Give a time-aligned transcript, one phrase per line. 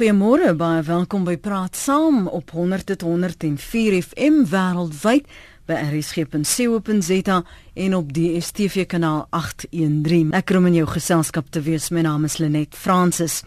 [0.00, 5.26] Goeiemôre, baie welkom by Praat Saam op 100.104 FM wêreldwyd
[5.68, 7.36] by rsg.co.za
[7.84, 10.30] en op die DStv kanaal 813.
[10.38, 11.90] Ek kom in jou geselskap te wees.
[11.92, 13.42] My naam is Lenet Fransis.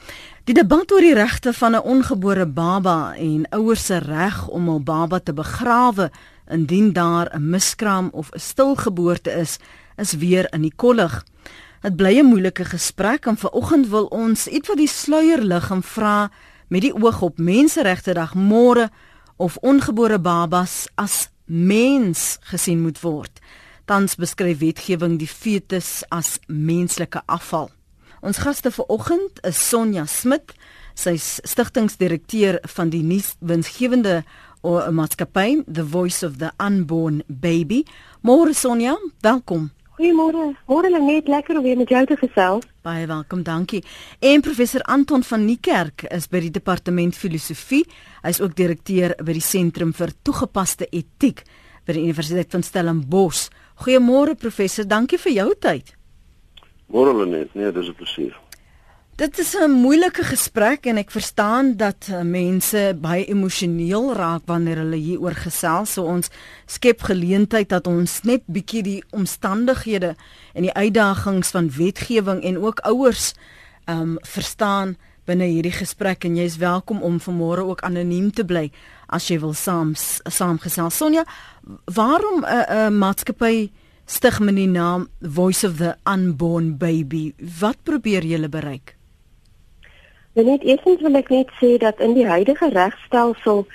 [0.45, 4.83] Die debat oor die regte van 'n ongebore baba en ouers se reg om 'n
[4.83, 6.11] baba te begrawe
[6.51, 9.57] indien daar 'n miskraam of 'n stilgeboorte is,
[9.97, 11.25] is weer in die kollig.
[11.84, 15.83] Dit bly 'n moeilike gesprek en vanoggend wil ons iets wat die sluier lig en
[15.83, 16.32] vra
[16.68, 18.89] met die oog op Menseregte Dag môre
[19.36, 23.39] of ongebore babas as mens gesien moet word.
[23.86, 27.69] Tans beskryf wetgewing die fetus as menslike afval.
[28.21, 30.54] Ons gaste vanoggend is Sonja Smit,
[30.93, 34.23] sy's stigtingsdirekteur van die nuuswinsgewende
[34.92, 37.84] maatskappy The Voice of the Unborn Baby.
[38.22, 39.72] Môre Sonja, welkom.
[39.94, 40.56] Goeiemôre.
[40.66, 42.66] Môre lê net lekker om weer met jou te gesels.
[42.81, 43.84] Baie welkom, dankie.
[44.25, 47.84] En professor Anton van Niekerk is by die departement filosofie.
[48.23, 51.44] Hy is ook direkteur by die sentrum vir toegepaste etiek
[51.86, 53.52] by die Universiteit van Stellenbosch.
[53.86, 55.94] Goeiemôre professor, dankie vir jou tyd.
[56.89, 58.34] Môre lê net, nee, dis 'n plesier.
[59.16, 64.78] Dit is 'n moeilike gesprek en ek verstaan dat eh, mense baie emosioneel raak wanneer
[64.78, 65.94] hulle hieroor gesels.
[65.94, 66.30] So ons
[66.66, 70.16] skep geleentheid dat ons net bietjie die omstandighede
[70.53, 73.33] en die uitdagings van wetgewing en ook ouers
[73.86, 78.72] ehm um, verstaan binne hierdie gesprek en jy's welkom om vanmôre ook anoniem te bly
[79.08, 79.94] as jy wil saam
[80.25, 80.98] saamgesels.
[80.98, 81.25] Sonja,
[81.86, 83.72] waarom 'n uh, 'n uh, maatskappy
[84.05, 87.33] stig met die naam Voice of the Unborn Baby?
[87.59, 88.95] Wat probeer julle bereik?
[90.34, 93.67] Nou net eerstens wil ek net sê dat in die huidige regstelsel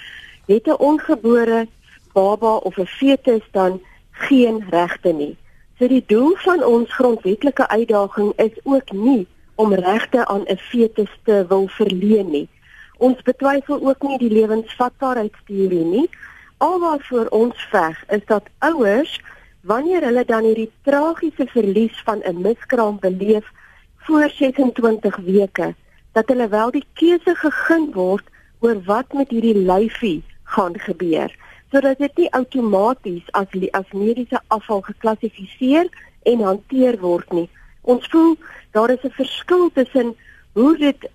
[0.51, 1.67] het 'n ongebore
[2.13, 5.37] baba of 'n fetus dan geen regte nie.
[5.79, 11.19] So die doel van ons grondwetlike uitdaging is ook nie om regte aan 'n fetus
[11.23, 12.49] te wil verleen nie.
[12.97, 16.11] Ons betwyfel ook nie die lewensvatbaarheidsteorie nie.
[16.57, 19.21] Alwaarvoor ons veg is dat ouers
[19.61, 23.53] wanneer hulle dan hierdie tragiese verlies van 'n miskraam beleef
[23.97, 25.75] voor 26 weke
[26.19, 28.27] dat hulle wel die keuse gegee word
[28.65, 30.23] oor wat met hierdie lyfie
[30.55, 31.31] gaan gebeur
[31.73, 35.91] sodat dit nie outomaties as as mediese afval geklassifiseer
[36.31, 37.49] en hanteer word nie.
[37.83, 38.37] Ons voel
[38.73, 40.15] daar is 'n verskil tussen
[40.53, 41.11] hoe dit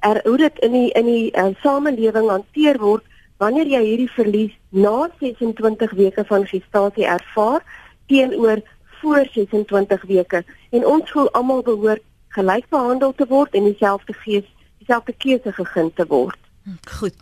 [0.00, 3.04] er, hoe dit in die in die uh, samelewing hanteer word
[3.36, 7.62] wanneer jy hierdie verlies na 26 weke van gestasie ervaar
[8.06, 8.60] teenoor
[9.00, 12.02] voor 26 weke en ons voel almal behoort
[12.36, 14.48] gelyk behandel te word en dieselfde gees
[14.80, 16.38] dieselfde keuse gegee te word.
[16.64, 17.14] Hm, goed.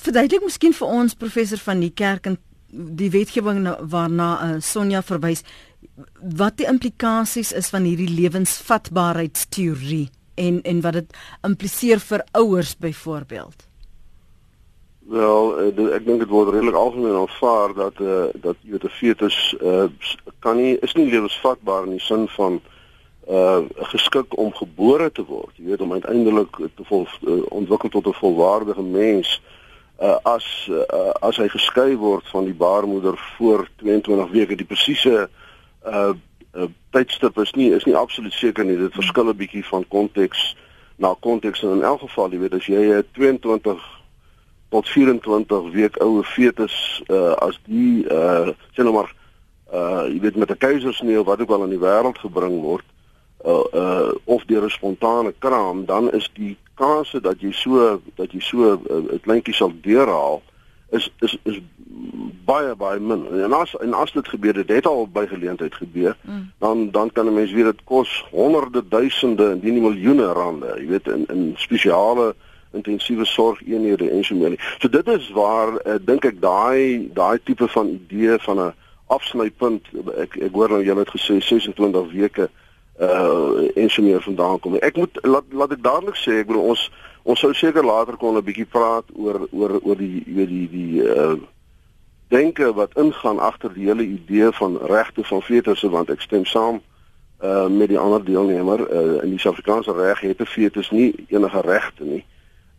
[0.00, 2.38] Verduidelik miskien vir ons professor van die kerk en
[2.74, 5.44] die wetgewing waarna uh, Sonja verwys
[6.18, 10.08] wat die implikasies is van hierdie lewensvatbaarheidsteorie
[10.40, 11.16] en en wat dit
[11.46, 13.66] impliseer vir ouers byvoorbeeld.
[15.04, 18.84] Wel, eh, ek dink dit word redelik algemeen aanvaar dat eh uh, dat jy weet
[18.84, 19.88] 'n fetus eh uh,
[20.38, 22.60] kan nie is nie lewensvatbaar in die sin van
[23.28, 25.56] uh geskik om gebore te word.
[25.56, 29.40] Jy weet om uiteindelik te vol uh, ontwikkel tot 'n volwaardige mens
[30.00, 35.28] uh as uh, as hy geskei word van die baarmoeder voor 22 weke die presiese
[35.86, 36.12] uh,
[36.52, 38.76] uh tydstip is nie is nie absoluut seker nie.
[38.76, 40.56] Dit verskil 'n bietjie van konteks
[40.96, 43.82] na konteks en in elk geval jy weet as jy 'n 22
[44.68, 49.14] tot 24 week oue fetus uh as die uh sê nou maar
[49.72, 52.84] uh jy weet met 'n keisersnee wat ook al in die wêreld gebring word
[53.44, 58.32] uh, uh of deur 'n spontane kraam, dan is die kanse dat jy so dat
[58.32, 60.42] jy so 'n uh, kleintjie sal deurhaal
[60.90, 61.60] is is is
[62.44, 63.26] baie baie min.
[63.42, 66.50] En as en as dit gebeur, dit het al by geleentheid gebeur, mm.
[66.58, 70.86] dan dan kan 'n mens weet dit kos honderde duisende en nie miljoene rande, jy
[70.86, 72.34] weet in in spesiale
[72.72, 74.76] intensiewe sorgeenhede en so meer.
[74.78, 78.74] So dit is waar uh, dink ek daai daai tipe van idee van 'n
[79.06, 82.63] afsnypunt ek ek hoor nou julle het gesê 26 weke uh
[82.96, 84.76] en so meer vandaan kom.
[84.76, 86.90] Ek moet laat laat ek dadelik sê, ek bedoel ons
[87.24, 91.02] ons sou seker later kon 'n bietjie praat oor oor oor die oor die die
[91.02, 91.36] uh
[92.28, 96.80] denke wat ingaan agter die hele idee van regte van fetusse want ek stem saam
[97.40, 101.60] uh met die ander deelnemer uh in die Suid-Afrikaanse reg het 'n fetus nie enige
[101.60, 102.24] regte nie.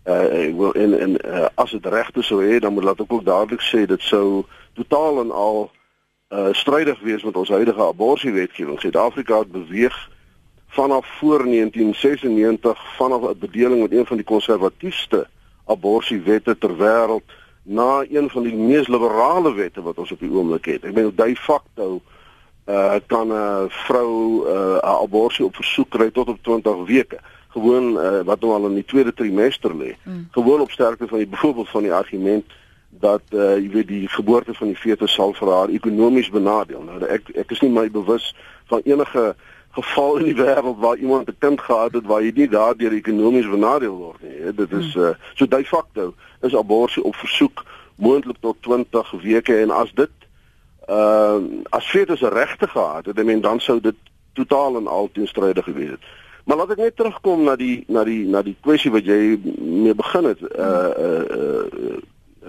[0.06, 3.14] Uh ek wil en en uh, as dit regte sou hê dan moet laat ek
[3.14, 5.72] ook dadelik sê dit sou totaal en al
[6.30, 8.80] uh strydig wees met ons huidige abortuswetgewing.
[8.80, 10.10] Suid-Afrika het beweeg
[10.76, 15.28] vanaf voor 1996 vanaf 'n bedeling met een van die konservatiefste
[15.66, 17.28] abortuswette ter wêreld
[17.64, 20.84] na een van die mees liberale wette wat ons op die oomblik het.
[20.84, 22.02] Ek bedoel de facto
[22.66, 24.12] uh kan 'n vrou
[24.48, 27.20] uh 'n abortus op versoek kry tot op 20 weke.
[27.56, 29.96] gewoon uh, wat nou al in die tweede trimester lê.
[30.04, 30.28] Mm.
[30.32, 32.46] Gewoon op sterkte van die byvoorbeeld van die argument
[32.90, 36.84] dat uh, jy weet die geboorte van die fetus sal vir haar ekonomies benadeel.
[36.84, 38.34] Nou ek ek is nie my bewus
[38.72, 39.36] van enige
[39.76, 43.50] geval in die wêreld waar iemand 'n kind gehad het waar jy nie daardeur ekonomies
[43.50, 44.54] benadeel word nie.
[44.54, 47.64] Dit is uh, so de facto is abortus op versoek
[47.96, 50.16] moontlik tot 20 weke en as dit
[50.90, 51.38] uh
[51.70, 53.96] as fetus 'n regte gehad het, dan dan sou dit
[54.34, 56.04] totaal en al teenstrydig gewees het.
[56.44, 59.96] Maar laat ek net terugkom na die na die na die kwessie wat jy mee
[59.96, 60.42] begin het.
[60.42, 61.24] Uh uh,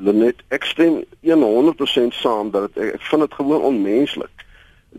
[0.02, 4.44] uh net ekstrem 100% saam dat het, ek, ek vind dit gewoon onmenslik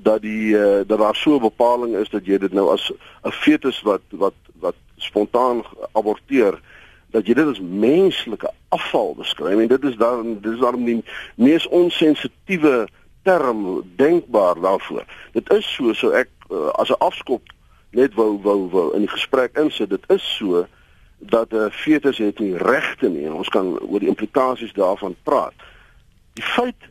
[0.02, 2.92] dat die uh, dat daar so 'n bepaling is dat jy dit nou as
[3.24, 6.60] 'n fetus wat wat wat spontaan aborteer
[7.12, 11.04] dat jy dit as menslike afval beskryf en dit is dan dit is dan die
[11.36, 12.88] mees onsensitiewe
[13.24, 15.06] term denkbaar daarvoor.
[15.32, 17.42] Dit is so so ek uh, as 'n afskop
[17.90, 19.90] net wou wou wou in die gesprek insit.
[19.90, 20.66] Dit is so
[21.18, 25.54] dat 'n uh, fetus het nie regte nie ons kan oor die implikasies daarvan praat.
[26.34, 26.82] Die feit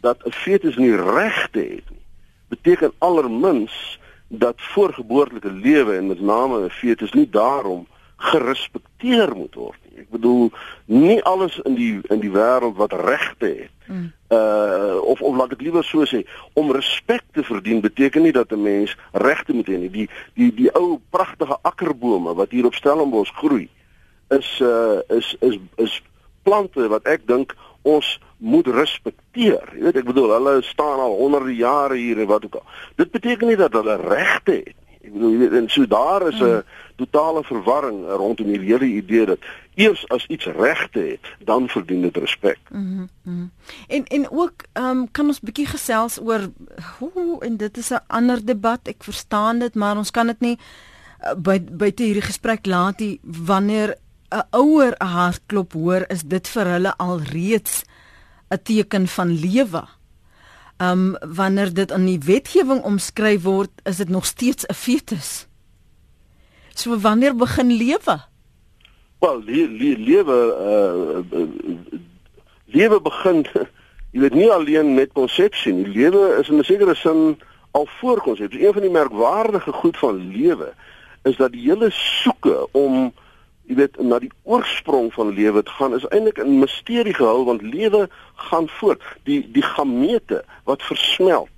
[0.00, 2.01] dat 'n fetus nie regte het nie
[2.52, 9.78] beteken allermins dat voorgeboortelike lewe en met name 'n fetus nie daarom gerespekteer moet word
[9.90, 10.00] nie.
[10.00, 10.50] Ek bedoel
[10.86, 13.74] nie alles in die in die wêreld wat regte het.
[13.86, 14.12] Mm.
[14.28, 16.22] Uh of of laat ek liewer so sê,
[16.54, 19.90] om respek te verdien beteken nie dat 'n mens regte moet hê nie.
[19.90, 23.68] Die die die ou pragtige akkerbome wat hier op Stellenbosch groei
[24.28, 26.02] is uh is is is
[26.42, 29.74] plante wat ek dink ons moet respekteer.
[29.76, 32.66] Jy weet ek bedoel hulle staan al honderde jare hier en wat ook al.
[32.96, 34.98] Dit beteken nie dat hulle regte het nie.
[35.02, 36.62] Ek bedoel jy weet en so daar is 'n hmm.
[36.96, 39.38] totale verwarring rondom die hele idee dat
[39.74, 42.58] eers as iets regte het, dan verdien dit respek.
[42.68, 43.50] Mm -hmm.
[43.88, 46.50] En en ook ehm um, kan ons bietjie gesels oor
[46.98, 48.80] hoe en dit is 'n ander debat.
[48.82, 53.20] Ek verstaan dit, maar ons kan dit nie uh, by by hierdie gesprek laat nie
[53.22, 53.96] wanneer
[54.32, 57.84] 'n ouer 'n hartklop hoor, is dit vir hulle al reeds
[58.50, 59.84] 'n teken van lewe.
[60.78, 65.46] Um wanneer dit in die wetgewing omskryf word, is dit nog steeds 'n fetus.
[66.74, 68.16] So wanneer begin lewe?
[69.18, 70.38] Wel, le le lewe
[70.70, 71.44] uh
[72.64, 73.46] lewe begin
[74.12, 75.88] jy weet nie alleen met konsepsie nie.
[75.88, 77.38] Lewe is in 'n sekere sin
[77.70, 78.66] al voor konsepsie.
[78.66, 80.72] Een van die merkwaardige goed van lewe
[81.22, 83.12] is dat die hele soeke om
[83.68, 87.62] jy weet na die oorsprong van lewe te gaan is eintlik 'n misterie gehul want
[87.62, 89.02] lewe gaan voort.
[89.24, 91.50] Die die gamete wat versmelt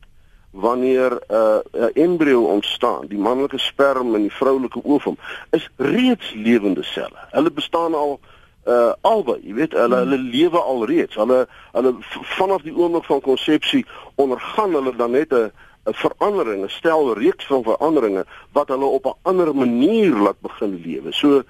[0.51, 5.17] wanneer 'n uh, 'n embrio ontstaan die manlike sperm en die vroulike ovum
[5.51, 7.21] is reeds lewende selle.
[7.31, 8.21] Hulle bestaan al
[8.67, 11.15] uh albei jy weet hulle hulle lewe al reeds.
[11.15, 11.95] Hulle hulle
[12.39, 15.51] vanaf die oomblik van konsepsie ondergaan hulle dan net 'n
[15.87, 20.81] 'n verandering 'n stel reeks van veranderinge wat hulle op 'n ander manier laat begin
[20.85, 21.13] lewe.
[21.13, 21.43] So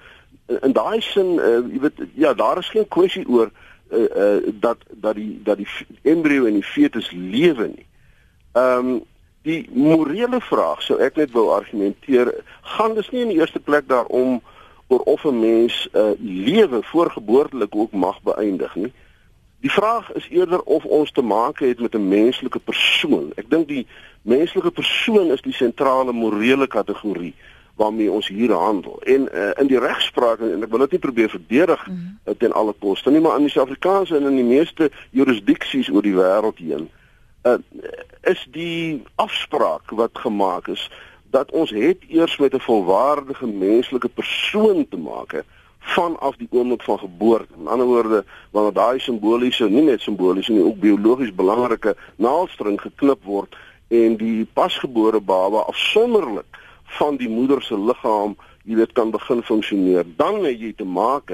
[0.45, 3.51] in daai sin uh, jy weet ja daar is geen kwessie oor
[3.91, 5.67] uh, uh, dat dat die dat die
[6.01, 7.85] embrio en die fetus lewe nie.
[8.53, 9.03] Ehm um,
[9.45, 12.31] die morele vraag sou ek net wou argumenteer
[12.75, 14.39] gaan dis nie in die eerste plek daarom
[14.87, 18.93] oor of 'n mens 'n uh, lewe voorgeboortelik ook mag beëindig nie.
[19.59, 23.31] Die vraag is eerder of ons te maak het met 'n menslike persoon.
[23.35, 23.87] Ek dink die
[24.21, 27.33] menslike persoon is die sentrale morele kategorie
[27.75, 29.01] waarmee ons hier handel.
[29.03, 32.37] En uh, in die regspraak en ek wil dit nie probeer verdedig mm -hmm.
[32.37, 36.15] ten alle koste nie, maar in die Suid-Afrikaanse en in die meeste jurisdiksies oor die
[36.15, 36.89] wêreld heen
[37.45, 37.57] uh,
[38.21, 40.89] is die afspraak wat gemaak is
[41.29, 45.43] dat ons het eers met 'n volwaardige menslike persoon te maak
[45.79, 47.53] vanaf die oomblik van geboorte.
[47.59, 53.23] In ander woorde, wanneer daai simboliese, nie net simboliese nie, ook biologies belangrike naaldstring geknip
[53.23, 53.55] word
[53.87, 56.45] en die pasgebore baba afsonderlik
[56.85, 60.05] van die moeder se liggaam, jy weet, kan begin funksioneer.
[60.15, 61.31] Dan het jy te maak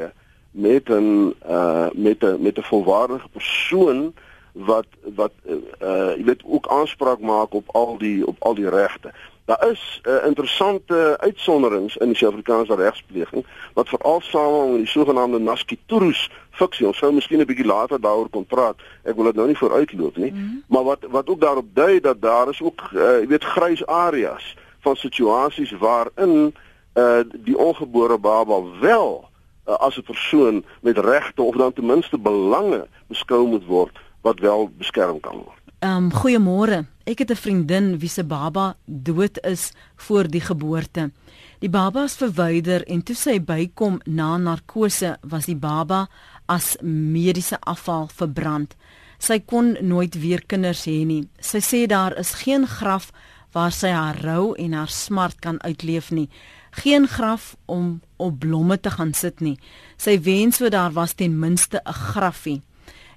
[0.52, 4.14] met 'n uh met 'n met 'n volwaardige persoon
[4.52, 9.12] wat wat uh jy weet ook aanspraak maak op al die op al die regte.
[9.46, 15.40] Daar is uh, interessante uitsonderings in die Suid-Afrikaanse regspleging wat veral saam met die sogenaamde
[15.40, 18.76] Naskiturus fiksie, ons sou miskien 'n bietjie later daaroor kon praat.
[19.04, 20.64] Ek wil dit nou nie vooruitloop nie, mm -hmm.
[20.68, 24.56] maar wat wat ook daarop dui dat daar is ook uh, jy weet grys areas
[24.82, 26.54] van situasies waarin
[26.94, 29.30] uh die ongebore baba wel
[29.68, 34.40] uh, as 'n persoon met regte of dan ten minste belange beskou moet word wat
[34.40, 35.62] wel beskerm kan word.
[35.80, 36.86] Ehm um, goeiemôre.
[37.04, 41.12] Ek het 'n vriendin wie se baba dood is voor die geboorte.
[41.60, 46.08] Die baba is verwyder en toe sy bykom na narkose was die baba
[46.46, 48.76] as mediese afval verbrand.
[49.18, 51.28] Sy kon nooit weer kinders hê nie.
[51.40, 53.12] Sy sê daar is geen graf
[53.52, 56.30] waar sy haar rou en haar smart kan uitleef nie.
[56.72, 59.60] geen graf om op blomme te gaan sit nie.
[59.98, 62.62] Sy wens so daar was ten minste 'n grafie.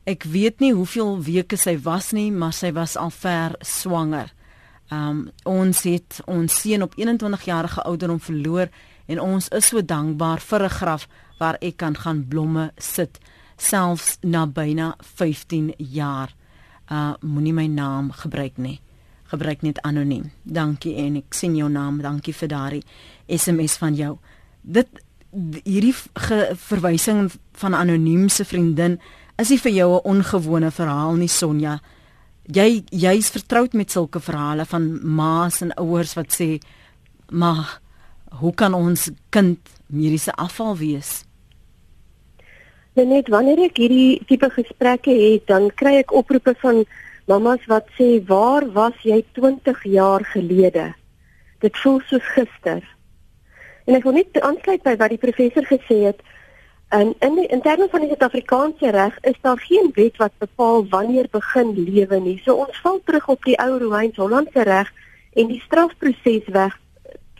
[0.04, 4.32] Ek weet nie hoeveel weke sy was nie, maar sy was al ver swanger.
[4.90, 8.68] Um ons het ons seun op 21 jarige ouderdom verloor
[9.06, 13.18] en ons is so dankbaar vir 'n graf waar ek kan gaan blomme sit
[13.56, 16.34] selfs na byna 15 jaar.
[16.90, 18.80] Uh moenie my naam gebruik nie.
[19.32, 20.30] Gebruik net anoniem.
[20.42, 22.02] Dankie en ek sien jou naam.
[22.02, 22.84] Dankie vir daardie
[23.28, 24.18] SMS van jou.
[24.62, 24.88] Dit
[25.64, 25.94] hierdie
[26.68, 28.98] verwysing van anoniem se vriendin
[29.36, 31.80] is nie vir jou 'n ongewone verhaal nie Sonja.
[32.46, 36.60] Jy jy's vertroud met sulke verhale van ma's en ouers wat sê
[37.30, 37.80] maar
[38.40, 41.24] hoe kan ons kind mediese afval wees?
[42.94, 46.84] Net wanneer ek hierdie tipe gesprekke het, dan kry ek oproepe van
[47.26, 50.94] mamas wat sê, "Waar was jy 20 jaar gelede?"
[51.58, 52.82] Dit voel soos gister.
[53.84, 56.20] En ek wil net aansluit by wat die professor gesê het.
[56.88, 60.88] En in die, in terme van die Suid-Afrikaanse reg is daar geen wet wat bepaal
[60.88, 62.40] wanneer begin lewe nie.
[62.44, 64.92] So ons val terug op die ou Romeins-Hollandse reg
[65.34, 66.78] en die strafprosesweg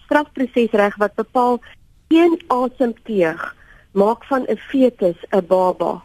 [0.04, 1.60] strafprosesreg wat bepaal
[2.08, 3.44] een asemteug
[3.92, 6.02] maak van 'n fetus 'n baba.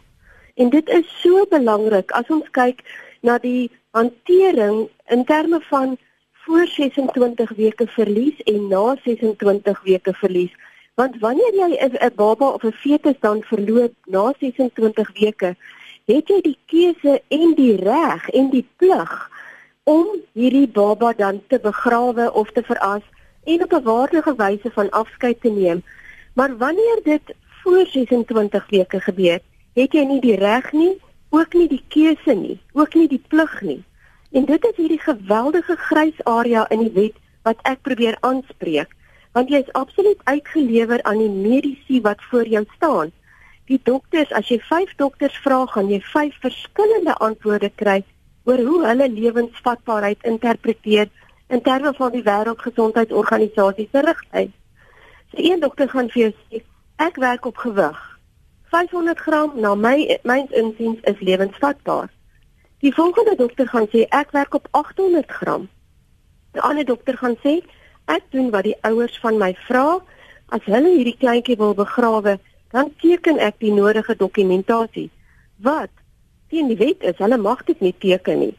[0.54, 2.80] En dit is so belangrik as ons kyk
[3.20, 5.96] na die hantering in terme van
[6.32, 10.54] voor 26 weke verlies en na 26 weke verlies.
[10.94, 15.56] Want wanneer jy 'n baba of 'n fetus dan verloor na 26 weke,
[16.04, 19.30] het jy die keuse en die reg en die plig
[19.84, 23.02] om hierdie baba dan te begrawe of te veras
[23.44, 25.82] en op 'n waardige wyse van afskeid te neem.
[26.34, 29.40] Maar wanneer dit voor 26 weke gebeur,
[29.74, 31.00] het jy nie die reg nie,
[31.30, 33.80] ook nie die keuse nie, ook nie die plig nie.
[34.30, 38.90] En dit is hierdie geweldige grys area in die wet wat ek probeer aanspreek,
[39.34, 43.12] want jy is absoluut uitgelewer aan die medisy wat voor jou staan.
[43.70, 48.00] Die dokters, as jy 5 dokters vra, gaan jy 5 verskillende antwoorde kry
[48.48, 51.10] oor hoe hulle lewensvatbaarheid interpreteer
[51.50, 54.54] in terme van die Wêreldgesondheidsorganisasie se riglyne.
[55.30, 56.64] So een dokter gaan vir jou sê
[57.00, 58.19] Ek werk op gewig.
[58.70, 62.08] 500 gram na my myns insiens is lewensvatbaar.
[62.80, 65.68] Die volgende dokter gaan sê ek werk op 800 gram.
[66.54, 67.60] 'n Ander dokter gaan sê
[68.04, 69.98] ek doen wat die ouers van my vra.
[70.48, 72.38] As hulle hierdie kleintjie wil begrawe,
[72.70, 75.10] dan teken ek die nodige dokumentasie.
[75.56, 75.90] Wat?
[76.48, 78.56] Teen die wet is, hulle mag dit nie teken nie.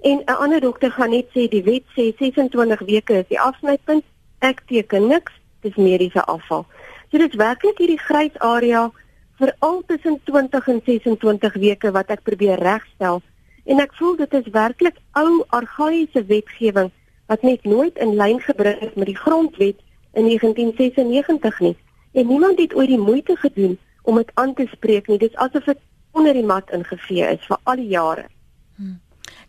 [0.00, 4.04] En 'n ander dokter gaan net sê die wet sê 26 weke is die afsnypunt.
[4.38, 6.66] Ek teken niks, dis mediese afval.
[7.10, 8.92] So dit is werklik hierdie grys area
[9.38, 13.22] vir al tussen 20 en 26 weke wat ek probeer regstel.
[13.64, 16.90] En ek voel dit is werklik ou argaïese wetgewing
[17.26, 19.80] wat net nooit in lyn gebring is met die grondwet
[20.12, 21.76] in 1996 nie.
[22.12, 25.18] En niemand het ooit die moeite gedoen om dit aan te spreek nie.
[25.18, 25.80] Dit is asof dit
[26.12, 28.28] onder die mat ingevee is vir al die jare.
[28.76, 29.00] Hmm.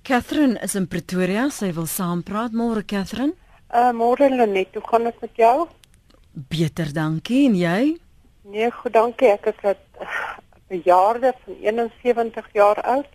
[0.06, 1.50] Catherine is in Pretoria.
[1.50, 2.54] Sy wil saampraat.
[2.54, 3.34] Môre Catherine.
[3.74, 5.68] Uh môre Lenet, hoe gaan dit met jou?
[6.32, 7.46] Beter, dankie.
[7.50, 7.96] En jy?
[8.46, 9.30] Nee, goed, dankie.
[9.34, 9.76] Ek is 'n
[10.68, 13.08] bejaarde van 71 jaar oud.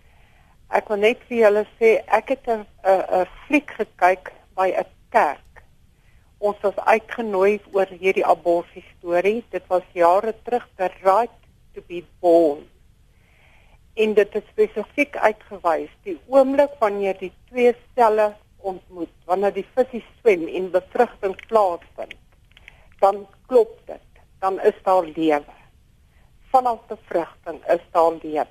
[0.69, 5.63] Ek wil net vir julle sê ek het 'n 'n fliek gekyk by 'n kerk.
[6.39, 9.45] Ons was uitgenooi oor hierdie abortus storie.
[9.51, 11.39] Dit was jare terug, The Right
[11.75, 12.67] to be Born.
[13.95, 20.03] En dit is spesifiek uitgewys die oomblik wanneer die twee selle ontmoet, wanneer die visse
[20.21, 22.19] swem en bevrugting plaasvind
[23.01, 24.10] dan klop dit.
[24.41, 25.45] Dan is daar lewe.
[26.51, 28.47] Vanaf bevrugting is daar lewe.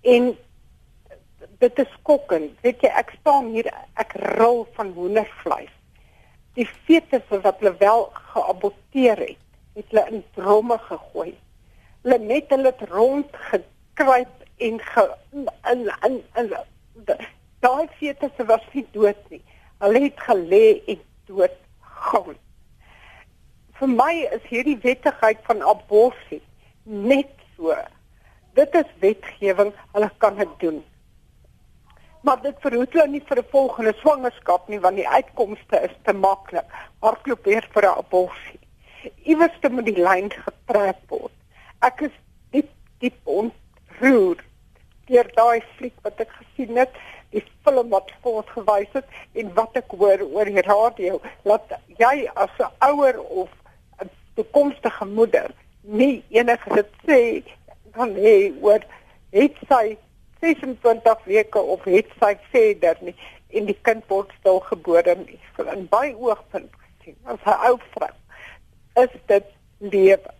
[0.00, 0.36] En
[1.58, 2.60] dit is skokkend.
[2.60, 5.72] Weet jy, ek staan hier, ek rol van hoendervleis.
[6.54, 9.40] Die fetus wat hulle wel geaborteer het,
[9.74, 11.32] het hulle in dromme gegooi.
[12.04, 15.48] Hulle net hulle het rond gekruip en ge in
[16.06, 16.52] in in
[17.64, 19.42] daai fetus was nie dood nie.
[19.82, 22.36] Hulle het gelê en dood gaan
[23.78, 26.42] vir my is hierdie wettigheid van abortus
[26.84, 27.74] net so.
[28.54, 30.82] Dit is wetgewing, hulle kan dit doen.
[32.24, 36.12] Maar dit verhoed hulle nie vir 'n volgende swangerskap nie want die uitkomste is te
[36.12, 36.68] maklik.
[37.00, 38.60] Hardloop weer vir 'n abortus.
[39.24, 41.34] Iewers te moet die lyn getrek word.
[41.82, 42.14] Ek is
[42.50, 44.38] diep diep ontroer
[45.06, 46.94] deur daai fliek wat ek gesien het
[47.34, 49.04] die film wat voort gewys het
[49.34, 53.50] en wat ek hoor oor die radio dat jy as 'n ouer of
[54.34, 55.50] toekomstige moeder
[55.82, 57.20] nie enige sê
[57.94, 58.82] kan hê oor
[59.34, 59.96] het sy
[60.40, 63.16] 26 weke of het sy verder nie
[63.54, 65.38] en die kind word stil gebore nie
[65.72, 66.72] in baie oogpunt
[67.04, 68.14] gesien as 'n ou vrou
[69.04, 69.44] is dit
[69.78, 70.30] lewe.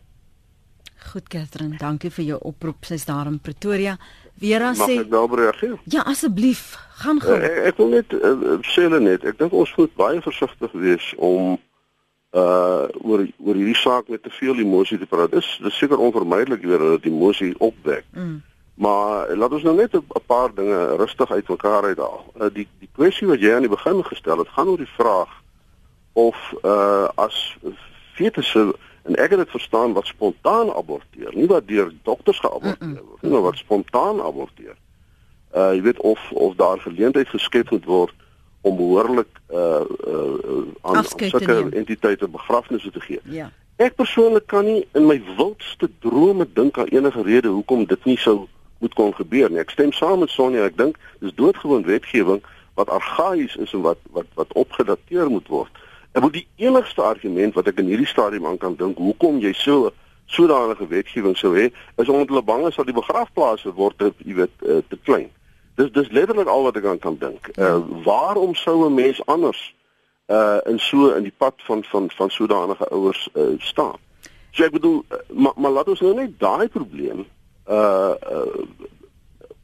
[1.12, 2.84] Goed Katherine, dankie vir jou oproep.
[2.84, 3.98] Sy's daar in Pretoria.
[4.38, 5.78] Vera Mag sê ek daarop reageer?
[5.84, 7.36] Ja, asseblief, gaan gou.
[7.36, 11.58] Ek, ek wil net uh, sê net, ek dink ons moet baie versigtig wees om
[12.34, 15.30] uh oor oor hierdie saak met te veel emosie te praat.
[15.30, 18.04] Dis dis seker onvermydelik weer dat emosie opwek.
[18.10, 18.42] Mm.
[18.74, 22.24] Maar laat ons nou net 'n paar dinge rustig uitmekaar uithaal.
[22.40, 25.30] Uh, die die kwessie wat jy aan die begin gestel het, gaan oor die vraag
[26.12, 27.56] of uh as
[28.14, 33.22] fetusse en ek het dit verstaan wat spontaan aborteer, nie wat deur dokters geaborteer word
[33.22, 34.76] nie, maar wat spontaan aborteer.
[35.54, 38.14] Uh jy weet of of daar geleentheid geskep moet word
[38.64, 43.20] om behoorlik uh uh aan, sulke entiteite begrafnisse te gee.
[43.28, 43.50] Ja.
[43.76, 48.18] Ek persoonlik kan nie in my wildste drome dink aan enige rede hoekom dit nie
[48.18, 48.46] sou
[48.78, 49.60] moet kon gebeur nie.
[49.60, 52.40] Ek stem saam met Sonja, ek dink dis doodgewoon wetgewing
[52.78, 55.84] wat argaïes is en wat wat wat opgedateer moet word.
[56.14, 59.52] Ek wil die enigste argument wat ek in hierdie stadium aan kan dink hoekom jy
[59.58, 59.92] so
[60.26, 61.68] sodanige wetgewing sou hê,
[62.00, 65.28] is omdat hulle bang is dat die begrafplaase word, jy weet, uh, te klein.
[65.74, 67.50] Dis dis letterlik al wat ek aan kan dink.
[67.58, 69.74] Uh waarom sou 'n mens anders
[70.26, 73.98] uh in so in die pad van van van sodanige ouers uh staan?
[74.50, 77.26] So ek bedoel uh, maar maar laat ons nou net daai probleem
[77.68, 78.62] uh uh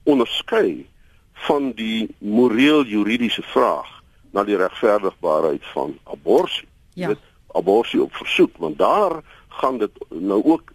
[0.03, 0.89] onderskei
[1.33, 3.89] van die moreel juridiese vraag
[4.31, 6.65] na die regverdigbaarheid van abortus.
[6.95, 7.09] Ja.
[7.09, 7.19] Dit
[7.53, 10.73] abortus op versoek, want daar gaan dit nou ook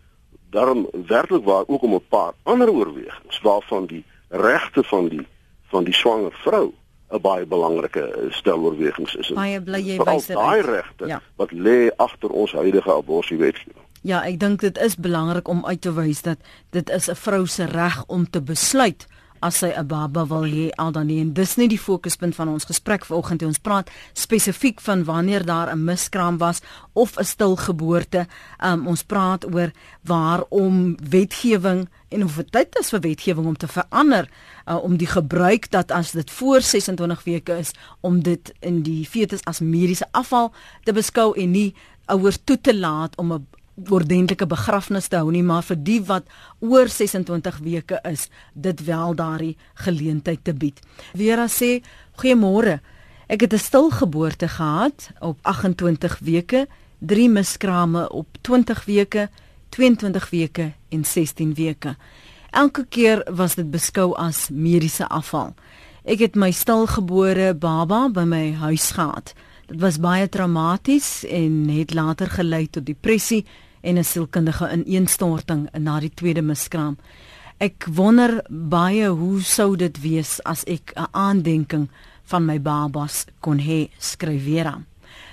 [0.49, 5.27] daarom werklik waar ook om 'n paar ander oorwegings waarvan die regte van die
[5.71, 6.73] van die swanger vrou
[7.11, 9.29] 'n baie belangrike eh, stel oorwegings is.
[9.33, 11.21] Baie bly jy wys dit daai regte Ja.
[11.35, 13.83] wat lê agter ons huidige abortuswetgewing.
[14.01, 16.37] Ja, ek dink dit is belangrik om uit te wys dat
[16.69, 19.07] dit is 'n vrou se reg om te besluit
[19.39, 22.47] as sy 'n baba wil hê al dan nie en dis nie die fokuspunt van
[22.47, 23.47] ons gesprek vanoggend nie.
[23.47, 26.61] Ons praat spesifiek van wanneer daar 'n miskraam was
[26.93, 28.27] of 'n stilgeboorte.
[28.63, 29.71] Um, ons praat oor
[30.03, 34.29] waarom wetgewing en of dit tyd is vir wetgewing om te verander
[34.65, 37.71] uh, om die gebruik dat as dit voor 26 weke is
[38.01, 42.75] om dit in die fetus as mediese afval te beskou en nie ouers toe te
[42.75, 46.27] laat om 'n ordentlike begrafnis te hou nie maar vir die wat
[46.63, 50.79] oor 26 weke is dit wel daardie geleentheid te bied.
[51.13, 51.81] Vera sê
[52.21, 52.79] goeiemôre.
[53.27, 56.67] Ek het 'n stilgeboorte gehad op 28 weke,
[56.99, 59.29] 3 miskrame op 20 weke,
[59.69, 61.95] 22 weke en 16 weke.
[62.51, 65.53] Elke keer was dit beskou as mediese afval.
[66.05, 69.33] Ek het my stilgebore baba by my huis gehad.
[69.67, 73.45] Dit was baie traumaties en het later gelei tot depressie
[73.85, 76.97] en 'n sielkundige ineenstorting na die tweede miskraam.
[77.57, 81.89] Ek wonder baie hoe sou dit wees as ek 'n aandenking
[82.23, 84.81] van my babas kon hê, skryf Vera.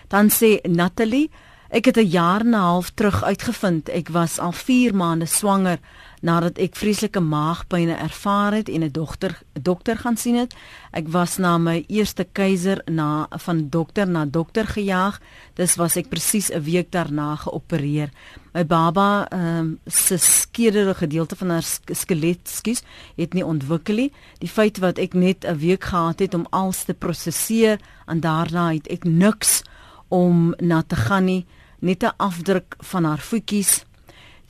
[0.09, 1.31] Dan sê Natalie,
[1.71, 5.79] ek het 'n jaar en 'n half terug uitgevind ek was al 4 maande swanger
[6.23, 10.55] nadat ek vreeslike maagpynne ervaar het en 'n dogter dokter gaan sien het.
[10.93, 15.21] Ek was na my eerste keiser na van dokter na dokter gejaag.
[15.55, 18.11] Dis was ek presies 'n week daarna geopereer.
[18.55, 22.83] My baba ehm um, se skedere gedeelte van haar sk skelet, skus,
[23.17, 24.13] het nie ontwikkel nie.
[24.39, 28.73] Die feit wat ek net 'n week gehad het om alles te prosesseer en daarna
[28.73, 29.63] het ek niks
[30.09, 31.47] om na te gaan nie,
[31.79, 33.85] net 'n afdruk van haar voetjies.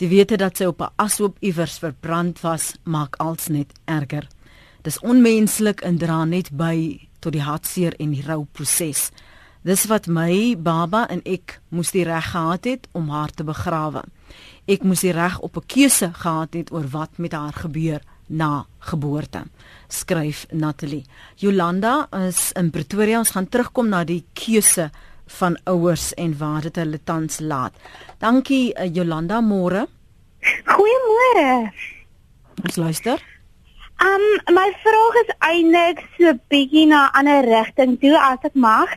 [0.03, 4.27] Die wete dat sy op 'n ashoop iewers verbrand was, maak alles net erger.
[4.83, 9.11] Dis onmenslik en dra net by tot die hartseer en die rouproses.
[9.63, 14.03] Dis wat my baba en ek moes die reg gehad het om haar te begrawe.
[14.67, 18.67] Ek moes die reg op 'n keuse gehad het oor wat met haar gebeur na
[18.79, 19.45] geboorte.
[19.89, 21.05] Skryf Natalie.
[21.37, 23.19] Jolanda is in Pretoria.
[23.19, 24.91] Ons gaan terugkom na die keuse
[25.39, 27.75] van ouers en waar dit hulle tans laat.
[28.19, 29.87] Dankie uh, Jolanda môre.
[30.65, 31.73] Goeiemôre.
[32.63, 33.23] Ons luister.
[34.03, 34.23] Um
[34.55, 38.89] my vraag is eintlik so bietjie na 'n ander rigting toe as ek mag.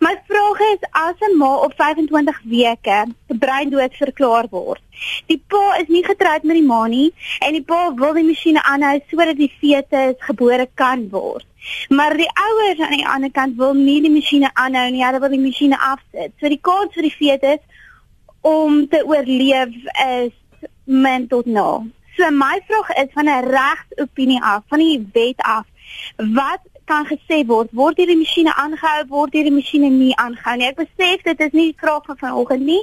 [0.00, 2.98] My vraag is as 'n ma op 25 weke
[3.44, 4.82] breindood verklaar word.
[5.26, 8.62] Die pa is nie getroud met die ma nie en die pa wil die masjiene
[8.62, 11.44] aanhou sodat die fetus gebore kan word.
[11.88, 15.34] Maar die ouers aan die ander kant wil nie die masjiene aanhou nie, hulle wil
[15.34, 16.34] die masjiene afsit.
[16.40, 17.62] So die kans vir die fetus
[18.46, 19.74] om te oorleef
[20.06, 20.32] is
[20.84, 21.86] min tot nul.
[22.16, 25.66] So my vraag is van 'n regsopinie af, van die wet af.
[26.16, 27.68] Wat kan gesê word?
[27.72, 30.66] Word hierdie masjiene aangehou, word hierdie masjiene nie aangehou nie?
[30.66, 32.82] Ek besef dit is nie die vraag van vanoggend nie,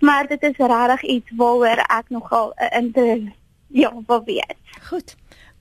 [0.00, 3.32] maar dit is regtig iets waaroor ek nogal 'n inter
[3.68, 4.56] ja, wil weet.
[4.90, 5.16] Goed.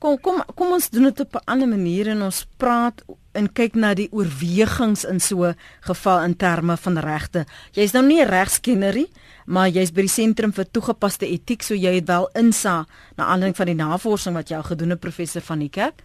[0.06, 3.02] Kom kom kom ons doen dit op 'n ander manier en ons praat
[3.34, 7.46] en kyk na die oorwegings in so geval in terme van regte.
[7.72, 9.10] Jy's nou nie 'n regskennerie,
[9.46, 12.86] maar jy's by die sentrum vir toegepaste etiek, so jy het wel insa
[13.18, 16.04] na aanleiding van die navorsing wat jy al gedoen het professor van die kerk.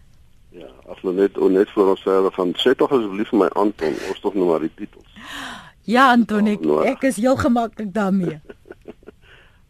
[0.51, 4.21] Ja, as ons net net vir ons verder van sê tog asseblief my Anton, ons
[4.21, 5.07] tog nou maar die titels.
[5.85, 8.41] Ja, Anton, ek, ek is heel gemaklik daarmee.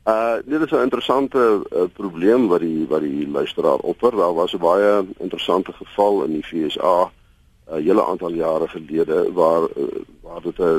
[0.05, 4.17] Uh dit is 'n interessante uh, probleem wat die wat die luisteraar opper.
[4.17, 7.11] Daar was 'n baie interessante geval in die FSA
[7.71, 9.85] 'n uh, hele aantal jare gelede waar uh,
[10.21, 10.79] waar dit 'n uh,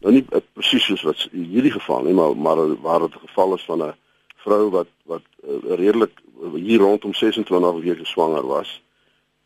[0.00, 3.54] nou nie uh, presies soos wat hierdie geval nie, maar maar waar dit 'n geval
[3.54, 3.94] is van 'n
[4.36, 6.12] vrou wat wat uh, redelik
[6.54, 8.82] hier rondom 26 weke swanger was.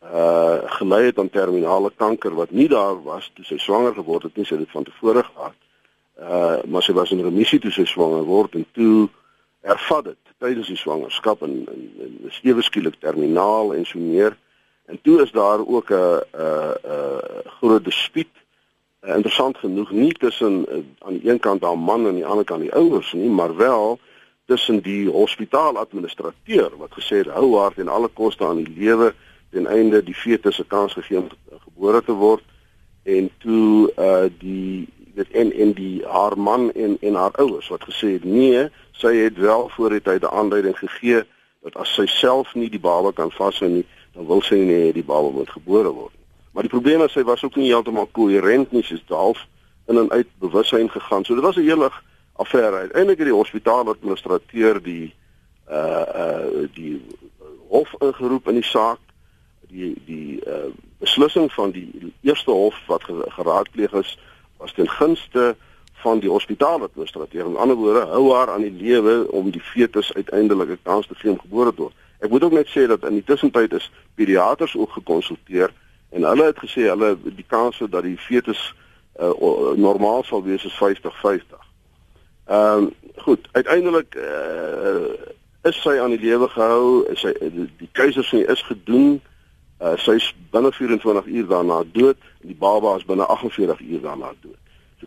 [0.03, 4.35] Uh gelei het aan terminale kanker wat nie daar was toe sy swanger geword het
[4.35, 5.55] nie, sy het dit van tevore gehad.
[6.19, 9.09] Uh maar sy was in remissie toe sy swanger word en toe
[9.61, 14.37] ervat dit tydens die swangerskap en en, en stewe skielik terminaal en so meer.
[14.85, 18.33] En toe is daar ook 'n 'n 'n groot dispuut.
[19.01, 22.25] Uh, interessant genoeg nie tussen uh, aan die een kant haar man en aan die
[22.25, 23.99] ander kant die ouers nie, maar wel
[24.45, 29.13] tussen die hospitaaladministrateur wat gesê het hou haar ten alle koste aan die lewe
[29.49, 31.29] ten einde die fetus se kans gegee om
[31.63, 32.43] gebore te word
[33.03, 37.83] en toe uh die dit en en die haar man en en haar ouers wat
[37.87, 41.23] gesê het nee sy het wel voor die tyd 'n aanduiding gegee
[41.65, 45.03] dat as sy self nie die baba kan vashou nie, dan wil sy nie die
[45.03, 46.25] baba moet gebore word nie.
[46.53, 49.41] Maar die probleem is sy was ook nie heeltemal koherent nie, sy's half
[49.89, 51.25] in en uit bewussyn gegaan.
[51.25, 51.89] So dit was 'n hele
[52.33, 52.85] affære.
[52.85, 55.13] Uiteindelik het die hospitaaladministrateur die
[55.69, 57.01] uh uh die
[57.67, 58.99] hof ingeroep in die saak.
[59.67, 64.17] Die die uh beslissing van die eerste hof wat geraadpleeg is
[64.65, 65.55] was ten gunste
[65.93, 67.45] van die hospitaaladministrateur.
[67.45, 71.15] In ander woorde, hou haar aan die lewe om die fetus uiteindelik 'n kans te
[71.15, 71.93] gee om gebore te word.
[72.19, 75.73] Ek moet ook net sê dat in die tussentyd is pediaters ook gekonsulteer
[76.09, 78.73] en hulle het gesê hulle die kans dat die fetus
[79.19, 79.31] uh,
[79.75, 81.61] normaal sal wees is 50-50.
[82.45, 85.13] Ehm um, goed, uiteindelik uh,
[85.61, 89.21] is sy aan die lewe gehou, is sy die, die keisersnee is gedoen.
[89.81, 94.01] Uh, sy is binne 24 uur daarna dood en die baba is binne 48 uur
[94.01, 94.54] daarna dood.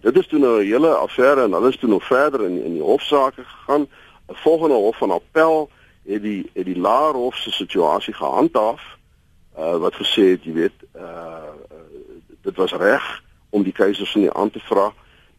[0.01, 2.73] Dit is toe nou 'n hele affære en hulle is toe nog verder in in
[2.73, 3.89] die hofsaake gegaan.
[4.29, 5.71] 'n Volgende hof van appel
[6.05, 8.97] het die het die laer hof se situasie gehandhaaf
[9.59, 14.21] uh wat gesê het, jy weet, uh, uh dit was reg om die keisers van
[14.21, 14.93] die aan te vra.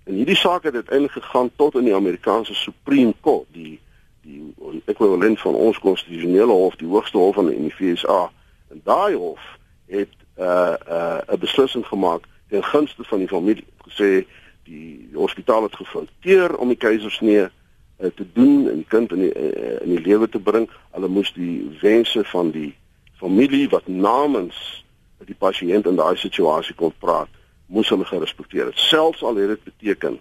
[0.03, 3.79] En hierdie saak het uiteindelik gegaan tot in die Amerikaanse Supreme Court, die
[4.21, 4.53] die
[4.85, 8.31] ekwivalent van ons konstitusionele hof, die hoogste hof van die VSA.
[8.69, 9.39] En daai hof
[9.85, 14.25] het uh uh 'n beslissing gemaak ten gunste van die familie gesê
[14.69, 19.25] die, die hospitaal het gefouteer om die keisersnee uh, te doen en die kind in
[19.25, 20.69] die uh, in die lewe te bring.
[20.95, 22.71] Hulle moes die wense van die
[23.19, 24.85] familie wat namens
[25.27, 27.29] die pasiënt in daai situasie kon praat,
[27.67, 28.79] moes hulle gerespekteer het.
[28.79, 30.17] Selfs al het dit beteken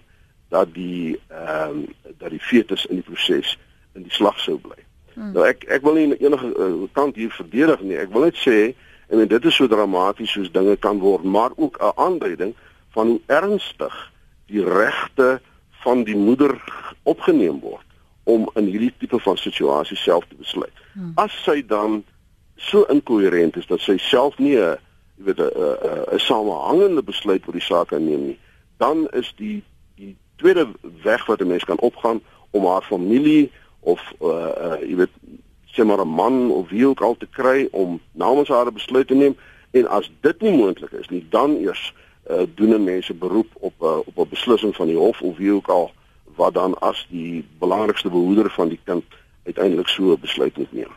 [0.53, 3.57] dat die ehm um, dat die fetus in die proses
[3.95, 4.77] in die slag sou bly.
[5.13, 5.31] Hmm.
[5.33, 7.97] Nou ek ek wil nie enige uh, kant hier verdedig nie.
[7.97, 8.73] Ek wil net sê
[9.09, 12.53] en dit is so dramaties soos dinge kan word, maar ook 'n aanduiding
[12.93, 14.11] van hoe ernstig
[14.49, 15.39] die regte
[15.83, 16.55] van die moeder
[17.03, 17.85] opgeneem word
[18.29, 20.73] om in hierdie tipe van situasie self te besluit.
[20.93, 21.13] Hmm.
[21.15, 22.03] As sy dan
[22.59, 24.77] so inkoherent is dat sy self nie 'n
[25.17, 28.39] jy weet 'n 'n samehangende besluit oor die saak neem nie,
[28.77, 29.63] dan is die
[29.95, 30.67] die tweede
[31.03, 34.27] weg wat 'n mens kan opgaan om haar familie of uh,
[34.65, 35.15] uh jy weet
[35.73, 39.07] sê maar 'n man of wie ook al te kry om namens haar 'n besluit
[39.07, 39.35] te neem
[39.71, 41.93] en as dit nie moontlik is nie, dan eers
[42.29, 45.67] uh, doen mense beroep op uh, op 'n beslissing van die hof of wie ook
[45.67, 45.91] al
[46.35, 49.03] wat dan as die belangrikste behoeder van die kind
[49.43, 50.91] uiteindelik so 'n besluit moet neem.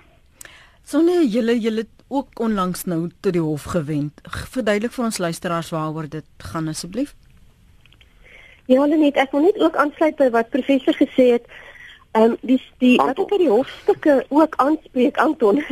[0.83, 4.21] Sonne julle julle ook onlangs nou tot die hof gewend.
[4.51, 7.14] Verduidelik vir ons luisteraars waaroor dit gaan asseblief.
[8.66, 11.47] Ja, net ek wil net ook aansluit by wat professor gesê het.
[12.12, 13.07] Ehm um, die die Anton.
[13.07, 15.62] wat ek by die hofstukke ook aanspreek Anton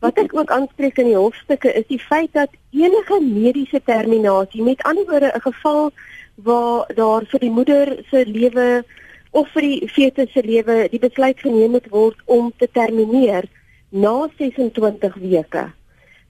[0.00, 4.82] Wat ek ook aanspreek in die hofstukke is die feit dat enige mediese terminasie, met
[4.88, 5.90] ander woorde 'n geval
[6.34, 8.84] waar daar vir die moeder se lewe
[9.30, 13.44] of vir die fetus se lewe die besluit geneem moet word om te termineer
[13.88, 15.72] na 26 weke,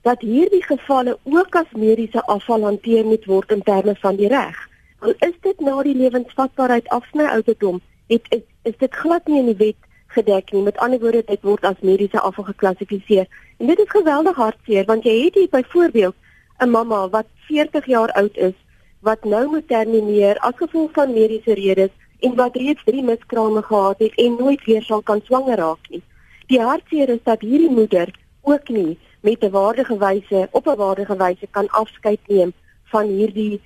[0.02, 4.56] dat hierdie gevalle ook as mediese afval hanteer moet word in terme van die reg.
[4.98, 9.46] Al is dit na die lewensvatbaarheid afsny ouderdom, het is, is dit glad nie in
[9.46, 10.62] die wet gedek nie.
[10.62, 13.26] Met ander woorde, dit word as mediese afval geklassifiseer.
[13.58, 16.14] En dit is geweldig hartseer want jy het hier byvoorbeeld
[16.58, 18.56] 'n mamma wat 40 jaar oud is
[19.00, 23.98] wat nou moet termineer as gevolg van mediese redes en wat reeds 3 miskrame gehad
[23.98, 26.02] het en nooit weer sal kan swanger raak nie.
[26.46, 31.16] Die hartseer is dat hierdie moeder ook nie met 'n waardige wyse op 'n waardige
[31.16, 32.52] wyse kan afskeid neem
[32.84, 33.60] van hierdie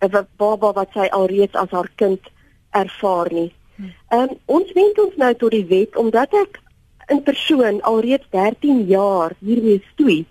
[0.00, 2.20] uh, baba wat sy alreeds as haar kind
[2.70, 3.52] ervaar nie.
[3.82, 6.60] Ehm um, ons wend ons nou tot die wet omdat ek
[7.12, 10.24] in persoon alreeds 13 jaar hiermee stoei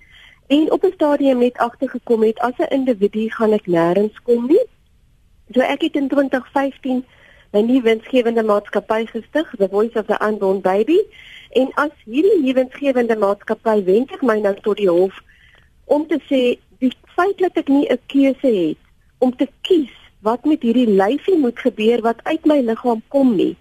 [0.48, 4.66] en op 'n stadium net agtergekom het as 'n individu gaan ek nêrens kom nie.
[5.54, 7.06] So ek het in 2015
[7.52, 11.00] 'n nuwe winsgewende maatskappy gestig, The Voice of the Unborn Baby,
[11.50, 15.20] en as hierdie nuwe winsgewende maatskappy wend ek my nou tot die hof
[15.86, 18.78] om te sê die feit dat ek nie 'n keuse het
[19.18, 23.56] om te kies wat met hierdie lyfie moet gebeur wat uit my liggaam kom nie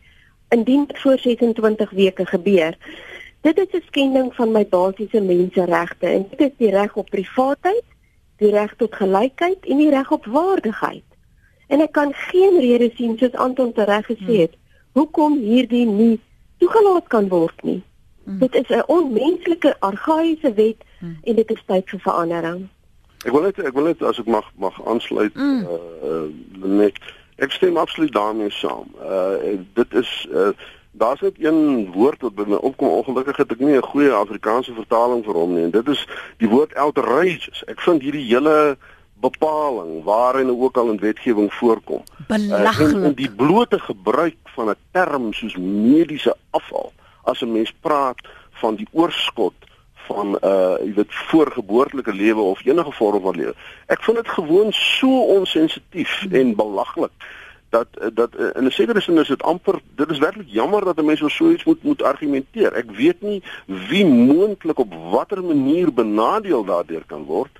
[0.48, 2.76] indien dit voor 26 weke gebeur
[3.40, 7.84] Dit is 'n skending van my basiese menseregte en dit is die reg op privaatheid,
[8.36, 11.08] die reg tot gelykheid en die reg op waardigheid.
[11.66, 14.54] En ek kan geen rede sien soos Anton tereg gesê het
[14.92, 16.20] hoekom hierdie nie
[16.58, 17.82] toegelaat kan word nie.
[18.24, 18.38] Hmm.
[18.38, 21.18] Dit is 'n onmenslike argaïese wet hmm.
[21.22, 22.68] en dit is tyd vir verandering.
[23.24, 25.64] Ek wil net ek wil net as ek mag mag aansluit hmm.
[26.02, 26.28] uh
[26.64, 26.98] net
[27.36, 28.88] ek stem absoluut daarmee saam.
[29.00, 30.52] Uh dit is uh
[30.92, 32.88] Daar's net een woord wat by my opkom.
[32.88, 35.62] Ongelukkig het ek nie 'n goeie Afrikaanse vertaling vir hom nie.
[35.62, 36.06] En dit is
[36.36, 37.62] die woord outrageous.
[37.66, 38.76] Ek vind hierdie hele
[39.20, 42.02] bepaling waarin ook al in wetgewing voorkom.
[42.26, 42.96] Belaglik.
[42.96, 48.18] Uh, en die blote gebruik van 'n term soos mediese afval as 'n mens praat
[48.50, 49.54] van die oorskot
[50.06, 53.54] van uh jy weet voorgeboortelike lewe of enige vorm van lewe.
[53.86, 57.12] Ek vind dit gewoon so onsensitief en belaglik
[57.70, 61.04] dat dat in 'n sekere sin is dit amper dit is werklik jammer dat 'n
[61.04, 62.72] mens oor so iets moet moet argumenteer.
[62.72, 67.50] Ek weet nie wie moontlik op watter manier benadeel daardeur kan word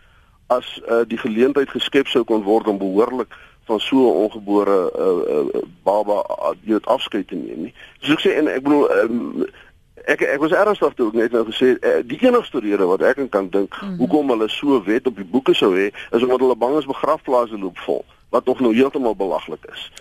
[0.47, 5.35] as uh, die geleentheid geskep sou kon word om behoorlik van so 'n ongebore uh,
[5.35, 6.25] uh, baba
[6.63, 7.75] dit uh, afskeid te neem nie.
[8.01, 9.47] So ek sê en ek bedoel um,
[10.05, 13.27] ek ek was ernstig toe ek net nou gesê uh, die enigste rede wat ek
[13.31, 13.99] kan dink mm -hmm.
[13.99, 17.59] hoekom hulle so wet op die boeke sou hê is omdat hulle bang is begrafplaase
[17.59, 19.93] loop vol wat nog nou heeltemal belaglik is.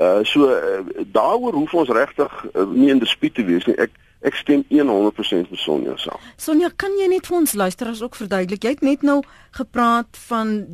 [0.00, 3.74] Uh so uh, daaroor hoef ons regtig uh, nie in dispuut te wees nie.
[3.74, 3.90] Ek
[4.20, 6.18] ek stem 100% met Sonja saam.
[6.36, 8.64] Sonja, kan jy net vir ons luisteraars ook verduidelik?
[8.66, 9.20] Jy het net nou
[9.54, 10.66] gepraat van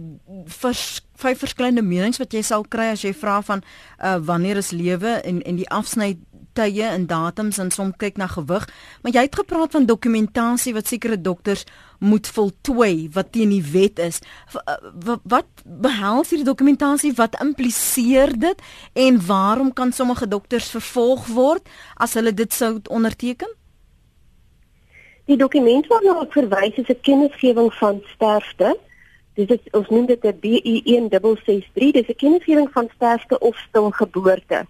[0.48, 0.84] vers,
[1.20, 3.64] vyf verskillende menings wat jy sal kry as jy vra van
[4.00, 6.14] uh wanneer is lewe en en die afsny
[6.54, 8.66] tye en datums en soms kyk na gewig,
[9.02, 11.64] maar jy het gepraat van dokumentasie wat sekere dokters
[11.98, 14.20] moet voltooi wat teen die wet is.
[14.52, 17.14] Wat, wat behels hierdie dokumentasie?
[17.16, 18.62] Wat impliseer dit
[18.92, 23.50] en waarom kan sommige dokters vervolg word as hulle dit sou onderteken?
[25.24, 28.76] Die dokument waarna ek verwys is 'n kennisgewing van sterfte.
[29.34, 34.66] Dit is ons noem dit 'n BE1663, dis 'n kennisgewing van sterfte of stilgeboorte.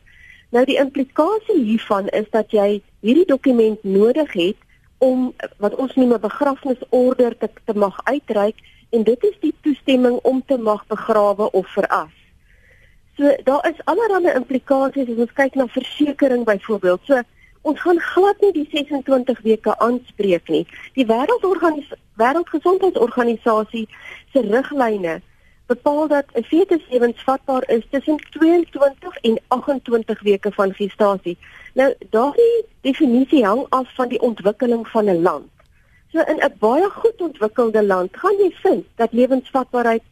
[0.55, 4.61] Nou die implikasie hiervan is dat jy hierdie dokument nodig het
[5.03, 8.55] om wat ons noem 'n begrafnisorder te, te mag uitreik
[8.91, 12.15] en dit is die toestemming om te mag begrawe of veras.
[13.17, 17.01] So daar is allerlei implikasies as ons kyk na versekerings byvoorbeeld.
[17.05, 17.23] So
[17.63, 20.67] ons gaan glad nie die 26 weke aanspreek nie.
[20.95, 23.89] Die Wêreldorganisasie Wêreldgesondheidsorganisasie
[24.33, 25.21] se riglyne
[25.67, 31.39] bepaal dat 'n fetus lewensvatbaar is tussen 22 en 28 weke van gestasie.
[31.75, 35.51] Nou daardie definisie hang af van die ontwikkeling van 'n land.
[36.13, 40.03] So in 'n baie goed ontwikkelde land gaan jy vind dat lewensvatbaarheid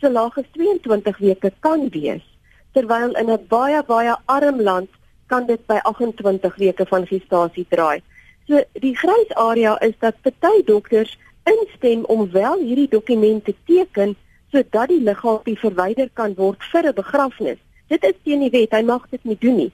[0.00, 2.38] so laag as 22 weke kan wees,
[2.72, 4.88] terwyl in 'n baie baie arm land
[5.26, 8.02] kan dit by 28 weke van gestasie draai.
[8.46, 14.16] So die grys area is dat party dokters instem om wel hierdie dokumente teken
[14.52, 17.58] sodat die liggaampie verwyder kan word vir 'n begrafnis.
[17.88, 19.72] Dit is teen die wet, hy mag dit nie doen nie.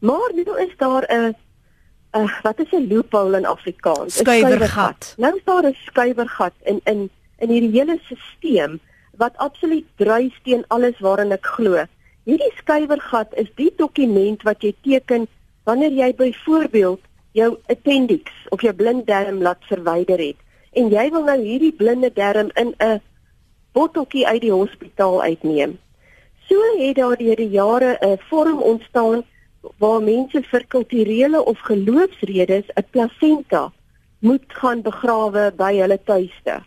[0.00, 1.34] Maar nou is daar 'n
[2.14, 4.18] 'n wat is 'n loophole in Afrikaans?
[4.18, 5.14] 'n Skuiwergat.
[5.16, 8.78] Nou is daar 'n skuiwergat in in in hierdie hele stelsel
[9.16, 11.84] wat absoluut druis teen alles waarin ek glo.
[12.24, 15.26] Hierdie skuiwergat is die dokument wat jy teken
[15.64, 17.00] wanneer jy byvoorbeeld
[17.32, 20.36] jou appendix of jou blinddarm laat verwyder het
[20.72, 23.00] en jy wil nou hierdie blinde darm in 'n
[23.72, 25.78] botteltjie uit die hospitaal uitneem.
[26.48, 29.24] So het daar deur die jare 'n vorm ontstaan
[29.78, 33.72] waar mense vir kulturele of geloofsredes 'n plasenta
[34.18, 36.62] moet gaan begrawe by hulle tuiste.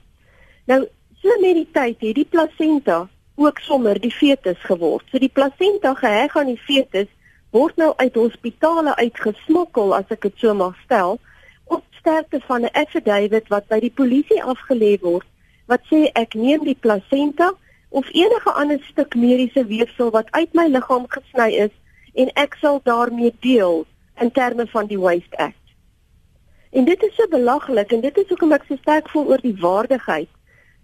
[0.65, 0.87] Nou,
[1.21, 5.03] so met die tyd het die plasenta ook sommer die fetus geword.
[5.11, 7.07] So die plasenta geheg aan die fetus
[7.49, 11.19] word nou uit hospitale uitgesmokkel as ek dit so mag stel
[11.65, 15.27] op sterkte van 'n affidavit wat by die polisie afgelê word
[15.73, 17.49] wat sê ek neem die plasenta
[17.89, 21.73] of enige ander stuk mediese weefsel wat uit my liggaam gesny is
[22.13, 23.85] en ek sal daarmee deel
[24.21, 25.61] in terme van die Waste Act.
[26.73, 29.55] En dit is so belaglik en dit is hoekom ek so sterk voel oor die
[29.61, 30.29] waardigheid.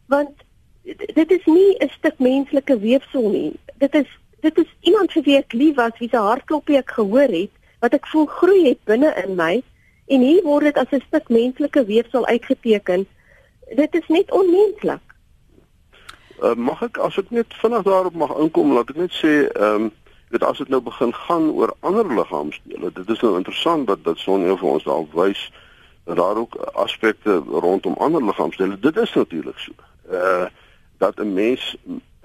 [0.10, 0.42] Want
[1.20, 3.54] dit is nie 'n stuk menslike weefsel nie.
[3.78, 4.10] Dit is
[4.42, 7.94] dit is iemand vir wie ek lief was, wie se hartklopie ek gehoor het, wat
[7.94, 9.62] ek voel groei het binne in my
[10.08, 13.06] en hier word dit as 'n stuk menslike weefsel uitgeteken.
[13.76, 15.00] Dit is net onmenslik.
[16.42, 19.90] Uh, mag ek as ek net vinnig daarop mag inkom, laat ek net sê, ehm
[19.90, 19.90] um,
[20.30, 22.92] dit as dit nou begin gaan oor ander liggaamsdele.
[22.94, 25.42] Dit is nou interessant dat dat Sonja vir ons daar wys
[26.06, 28.78] dat daar ook aspekte rondom ander liggaamsdele.
[28.80, 29.74] Dit is natuurlik so.
[30.12, 30.46] Uh
[31.00, 31.76] dat 'n mens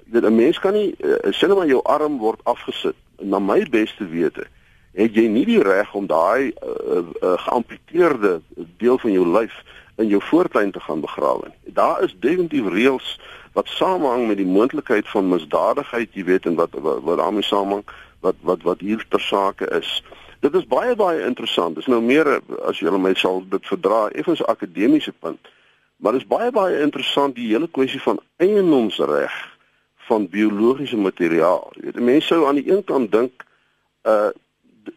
[0.05, 2.95] dit 'n mens kan nie uh, sê net maar jou arm word afgesit.
[3.19, 4.47] Na my beste wete
[4.93, 8.41] het jy nie die reg om daai uh, uh, geamputeerde
[8.77, 9.63] deel van jou lyf
[9.97, 11.53] in jou voortuin te gaan begrawe.
[11.65, 13.21] Daar is definitief reëls
[13.53, 17.85] wat samehang met die moontlikheid van misdadigheid, jy weet en wat wat, wat daarmee samehang
[18.21, 20.03] wat wat wat hier ter sake is.
[20.41, 21.75] Dit is baie baie interessant.
[21.79, 25.53] Dis nou meer as jy my sal dit verdra, effens akademiese punt.
[25.97, 29.35] Maar dit is baie baie interessant die hele kwessie van eiendomsreg
[30.09, 31.71] van biologiese materiaal.
[31.79, 33.47] Jy weet, mense sou aan die een kant dink
[34.03, 34.33] uh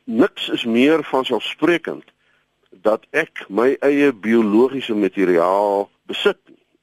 [0.03, 2.03] niks is meer van selfsprekend
[2.71, 6.39] dat ek my eie biologiese materiaal besit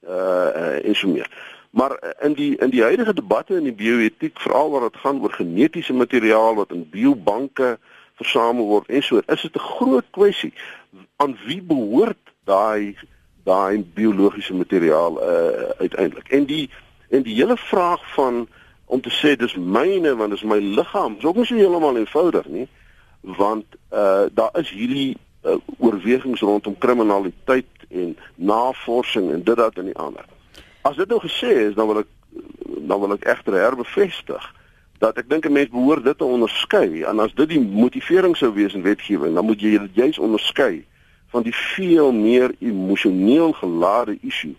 [0.07, 1.29] uh, uh en so meer.
[1.75, 5.31] Maar in die in die huidige debatte in die bioetiek veral waar dit gaan oor
[5.31, 7.77] genetiese materiaal wat in biobanke
[8.15, 10.53] versamel word en so is dit 'n groot kwessie
[11.15, 12.95] aan wie behoort daai
[13.43, 16.29] daai biologiese materiaal uh uiteindelik.
[16.29, 16.69] En die
[17.09, 18.47] en die hele vraag van
[18.85, 22.47] om te sê dis myne want dis my liggaam, is ook nie so heeltemal eenvoudig
[22.47, 22.67] nie,
[23.21, 29.85] want uh daar is hierdie uh, oorwegings rondom kriminaliteit en navorsing en dit dat en
[29.85, 30.25] die ander.
[30.81, 32.11] As dit nou gesê is, dan wil ek
[32.85, 34.43] dan wil ek egter herbevestig
[34.99, 38.53] dat ek dink 'n mens behoort dit te onderskei en as dit die motivering sou
[38.53, 40.85] wees in wetgewing, dan moet jy dit juis onderskei
[41.27, 44.55] van die veel meer emosioneel gelade issue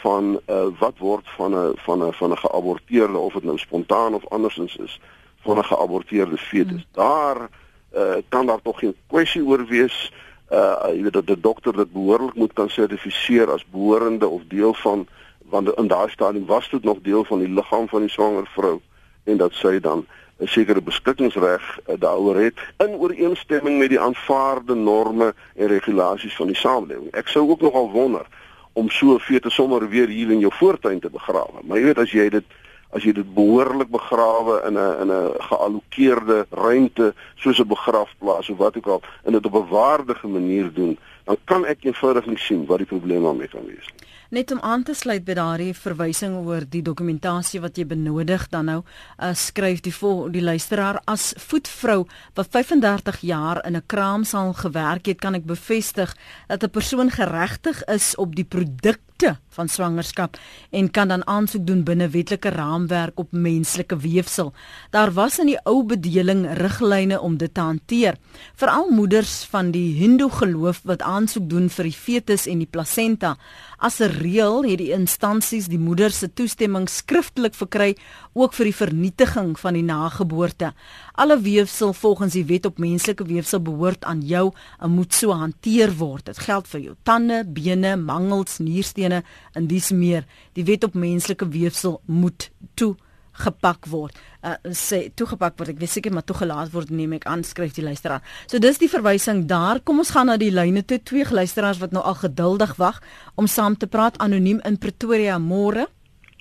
[0.00, 4.14] van uh, wat word van 'n van 'n van 'n geaborteerde of dit nou spontaan
[4.14, 5.00] of andersins is
[5.44, 6.86] van 'n geaborteerde fetus.
[6.92, 7.02] Hmm.
[7.04, 7.48] Daar
[7.96, 10.12] uh, kan daar tog geen kwessie oor wees
[10.52, 14.74] uh jy weet dat die dokter dit behoorlik moet kan sertifiseer as behorende of deel
[14.74, 15.06] van
[15.50, 18.80] want in daai stadium was dit nog deel van die liggaam van die swanger vrou
[19.24, 20.06] en dat sy dan
[20.38, 26.46] 'n sekere beskikkingsreg uh, daaroor het in ooreenstemming met die aanvaarde norme en regulasies van
[26.46, 27.08] die samelewing.
[27.16, 28.26] Ek sou ook nogal wonder
[28.72, 31.64] om so 'n fetus sommer weer hier in jou voortuin te begrawe.
[31.64, 32.44] Maar jy weet as jy dit
[32.90, 38.58] as jy dit behoorlik begrawe in 'n in 'n geallokeerde ruimte soos 'n begrafplaas of
[38.58, 42.38] wat ook al en dit op 'n waardige manier doen, dan kan ek eenvoudig nie
[42.38, 44.06] sien wat die probleem daarmee kan wees nie.
[44.28, 48.66] Net om aan te sluit by daardie verwysing oor die dokumentasie wat jy benodig dan
[48.66, 52.00] nou, uh, skryf die vol die luisteraar as voetvrou
[52.34, 56.16] wat 35 jaar in 'n kraamsaal gewerk het, kan ek bevestig
[56.48, 60.36] dat 'n persoon geregtig is op die produk te van swangerskap
[60.70, 64.52] en kan dan aansoek doen binne wetlike raamwerk op menslike weefsel.
[64.90, 68.18] Daar was in die ou bedeling riglyne om dit te hanteer.
[68.54, 73.36] Veral moeders van die Hindoe geloof wat aansoek doen vir die fetus en die plasenta.
[73.78, 77.96] As 'n reël het die instansies die moeder se toestemming skriftelik verkry
[78.32, 80.72] ook vir die vernietiging van die nageboorte.
[81.12, 85.96] Alle weefsel volgens die wet op menslike weefsel behoort aan jou en moet so hanteer
[85.96, 86.26] word.
[86.26, 90.24] Dit geld vir jou tande, bene, mangels, nierstene en dis meer.
[90.52, 92.96] Die wet op menslike weefsel moet toe
[93.36, 94.16] gepak word.
[94.42, 95.74] Uh, sê toegepak word.
[95.74, 98.24] Ek weet seker maar toegelaat word neem ek aan skryf die luisteraar.
[98.48, 99.82] So dis die verwysing daar.
[99.84, 100.98] Kom ons gaan na die lyne toe.
[101.02, 103.02] Twee luisteraars wat nou al geduldig wag
[103.36, 105.86] om saam te praat anoniem in Pretoria môre.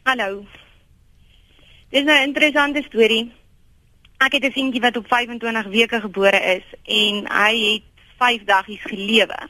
[0.06, 0.46] Hallo.
[1.92, 3.32] Dis 'n interessante storie.
[4.20, 7.84] Ek het 'n seentjie wat op 25 weke gebore is en hy het
[8.18, 9.50] 5 dagies gelewe.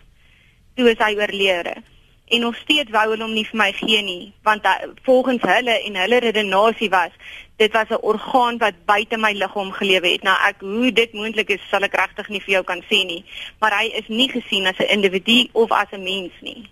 [0.75, 1.83] Toe is hy oorlede
[2.27, 5.75] en nog steeds wou hulle hom nie vir my gee nie want uh, volgens hulle
[5.87, 7.13] en hulle redenasie was
[7.61, 10.23] dit was 'n orgaan wat buite my liggaam gelewe het.
[10.23, 13.25] Nou ek hoe dit moontlik is sal ek regtig nie vir jou kan sê nie
[13.59, 16.69] maar hy is nie gesien as 'n individu of as 'n mens nie.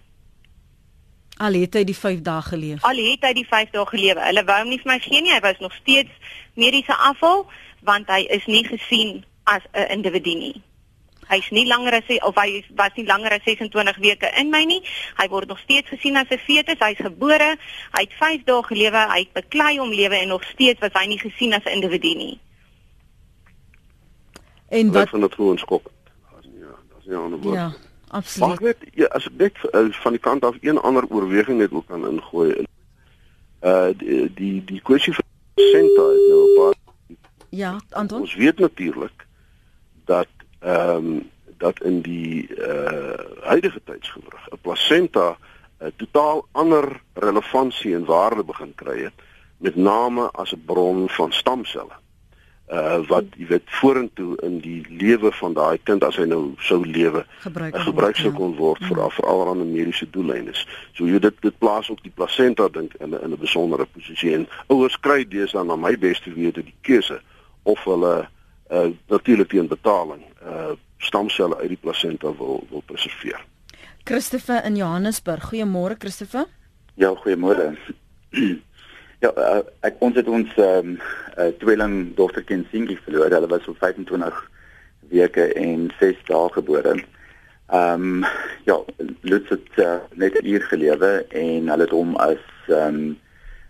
[1.37, 2.83] Al het hy die 5 dae geleef.
[2.83, 4.21] Al het hy die 5 dae gelewe.
[4.21, 6.11] Hulle wou hom nie vir my gee nie hy was nog steeds
[6.53, 7.47] mediese afval
[7.81, 10.61] want hy is nie gesien as 'n individu nie
[11.29, 14.81] Hy's nie langer as of hy was nie langer as 26 weke in my nie.
[15.17, 16.79] Hy word nog steeds gesien as 'n fetus.
[16.79, 17.57] Hy's gebore.
[17.91, 19.01] Hy het 5 dae gelewe.
[19.11, 22.15] Hy het beklei om lewe en nog steeds was hy nie gesien as 'n individu
[22.15, 22.39] nie.
[24.69, 25.91] En wat van dit gewoon skok.
[26.41, 27.55] Ja, dis ja 'n woord.
[27.55, 27.73] Ja,
[28.07, 28.49] absoluut.
[28.49, 31.71] Mag net ja, as ek net uh, van die kant af een ander oorweging net
[31.71, 32.65] ook kan ingooi.
[33.61, 35.23] Uh die die, die kwessie van
[35.55, 36.73] senta is nou 'n paar
[37.53, 38.19] Ja, Anton.
[38.19, 39.25] Ons weet natuurlik
[40.05, 40.27] dat
[40.63, 45.37] ehm um, dat in die uh huidige tydsgewrig 'n plasenta
[45.79, 49.17] 'n totaal ander relevantie en waarde begin kry het
[49.57, 51.97] met name as 'n bron van stamselle
[52.71, 56.79] uh wat jy weet vorentoe in die lewe van daai kind as hy nou sou
[56.85, 58.37] lewe gebruik, uh, gebruik sou ja.
[58.37, 58.87] kon word ja.
[58.87, 59.11] vir mm.
[59.17, 60.67] vir allerlei mediese doeleindes.
[60.93, 64.33] So jy dit dit plaas ook die plasenta dink in 'n in 'n besondere posisie
[64.33, 67.19] en ouers kry deesdae na my beste wete die keuse
[67.63, 68.27] of hulle
[68.71, 70.73] uh natuurlik teen betaling uh
[71.03, 73.41] stamselle uit die plasenta wil wil preserveer.
[74.03, 75.49] Christopher in Johannesburg.
[75.49, 76.45] Goeiemôre Christopher.
[76.95, 77.73] Ja, goeiemôre.
[79.23, 80.95] Ja, uh, ek ons het ons ehm um,
[81.39, 83.31] uh, tweeling dogtertjie Singie verloor.
[83.31, 84.41] Hulle was op 25
[85.13, 86.97] weke en 6 dae gebore.
[87.71, 88.25] Ehm um,
[88.67, 88.75] ja,
[89.21, 93.05] Lutz het uh, net hier gelewe en hulle het hom as ehm um,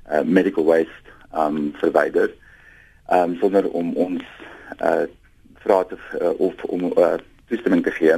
[0.09, 2.33] uh, medical waste ehm um, verwyder.
[3.13, 4.25] Ehm um, sonder om ons
[4.81, 5.05] uh
[5.63, 7.13] vra te uh, of om uh,
[7.47, 8.15] toestemming te gee.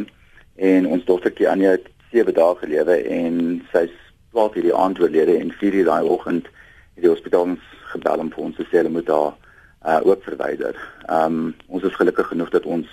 [0.56, 3.40] En ons dogtertjie Anja het 7 dae gelewe en
[3.72, 3.94] sy's
[4.36, 6.48] 12 hierdie aand oorlede en 4 hierdie daai oggend
[6.96, 9.34] het die hospitaal ons gebel om vir ons te sê hulle moet haar
[9.86, 10.78] uh ook verwyder.
[11.06, 12.88] Ehm um, ons is gelukkig genoeg dat ons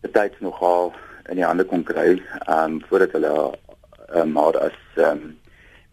[0.00, 0.92] betyds nogal
[1.28, 5.38] in die hande kon kry ehm um, voordat hulle uh, maar as ehm um,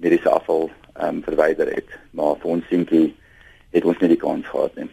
[0.02, 1.90] mediese afval ehm um, verwyder het.
[2.12, 3.08] Maar vir ons sinkie
[3.76, 4.90] het ons nie die kans gehad nie.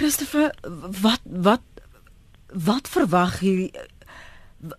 [0.00, 0.54] Christopher,
[1.02, 1.60] wat wat
[2.48, 3.68] wat verwag hierdie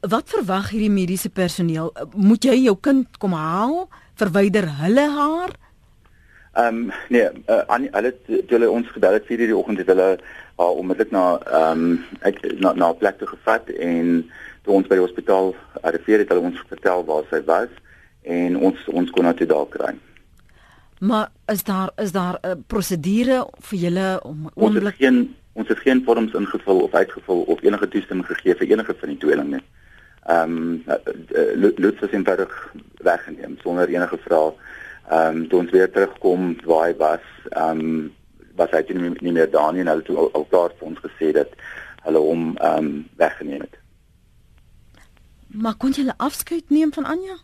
[0.10, 1.92] wat verwag hierdie mediese personeel?
[2.18, 3.84] Moet jy jou kind kom haal?
[4.18, 5.54] Verwyder hulle haar?
[6.58, 9.94] Ehm um, nee, uh, aan hulle toe hulle ons gebel het vir die oggend het
[9.94, 10.10] hulle
[10.58, 14.24] haar onmiddellik na ehm um, ek na na plek toe gevat en
[14.66, 15.54] toe ons by die hospitaal
[15.86, 17.70] arriveer het hulle ons vertel waar sy was
[18.26, 19.94] en ons ons kon haar toe daar kry.
[21.02, 25.80] Maar is daar is daar 'n uh, prosedure vir julle om onmiddellik geen ons het
[25.80, 29.64] geen vorms ingevul of uitgevul of enige toestemming gegee vir enige van die tweeling nie.
[30.26, 30.84] Ehm um,
[31.76, 34.54] Lutz is eenvoudig weggeneem sonder enige vrae
[35.10, 38.14] ehm um, toe ons weer terugkom waar hy was, ehm um,
[38.56, 41.00] was hy nie, nie meer daar nie en hulle het al, al klaar vir ons
[41.00, 41.50] gesê dat
[42.04, 43.80] hulle hom ehm um, weggeneem het.
[45.48, 47.42] Maar kon jy 'n afskeid neem van Anja?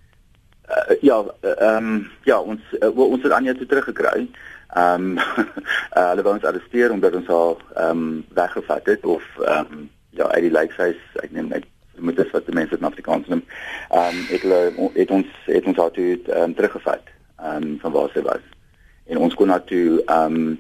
[0.68, 4.28] Uh, ja, ehm um, ja, ons uh, ons het Anja toe teruggekry.
[4.74, 5.18] Ehm um,
[5.98, 9.90] uh, hulle wou ons arresteer omdat ons haar ehm um, weggevat het of ehm um,
[10.10, 11.66] ja, uit die lykhuis, ek neem net
[11.98, 13.44] moet dit wat die mense in Afrikaans noem.
[13.90, 17.08] Ehm um, het hulle het ons het ons haar toe um, teruggevat
[17.38, 18.44] ehm um, van waar sy was.
[19.08, 20.58] En ons kon na toe ehm um,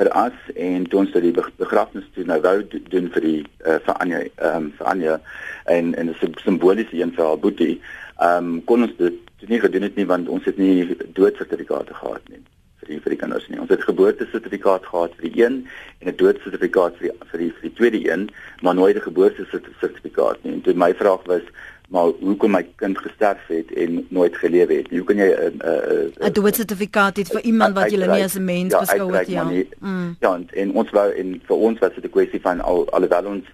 [0.00, 2.54] vir as en toe ons die begrafnis toe nou wou
[2.92, 5.16] doen vir die uh, vir Anja ehm um, vir Anja
[5.64, 7.80] en en 'n simboliese een vir haar boetie.
[8.20, 12.28] Ehm um, kon ons dit nie gedoen het nie want ons het nie doodsertifikate gehad
[12.28, 12.42] nie
[12.80, 13.60] vir die vir die kinders nie.
[13.60, 15.66] Ons het geboortesertifikaat gehad vir die een
[16.00, 18.30] en 'n doodsertifikaat vir die vir die vir die tweede een,
[18.62, 20.52] maar nooit 'n geboortesertifikaat nie.
[20.52, 21.42] En toe my vraag was
[21.90, 24.90] maar hoekom my kind gesterf het en nooit gelewe het.
[24.90, 28.44] Hoe kan jy 'n 'n 'n doodsertifikaat hê vir iemand wat jy nie as 'n
[28.44, 29.44] mens ja, beskou het ja.
[29.44, 30.16] Nie, mm.
[30.20, 33.24] Ja, en, en ons wou en vir ons was dit 'n kwessie van al alhoewel
[33.24, 33.44] ons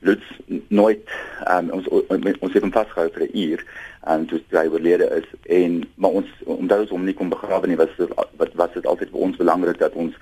[0.00, 0.24] Lutz
[0.68, 1.08] nooit
[1.50, 3.64] um, ons ons het hom vasgehou vir 'n uur
[4.06, 5.28] en toe hy oorlede is.
[5.42, 7.94] En maar ons omdat ons hom nie kon begrawe nie was
[8.36, 10.14] wat was dit altyd vir ons belangrik dat ons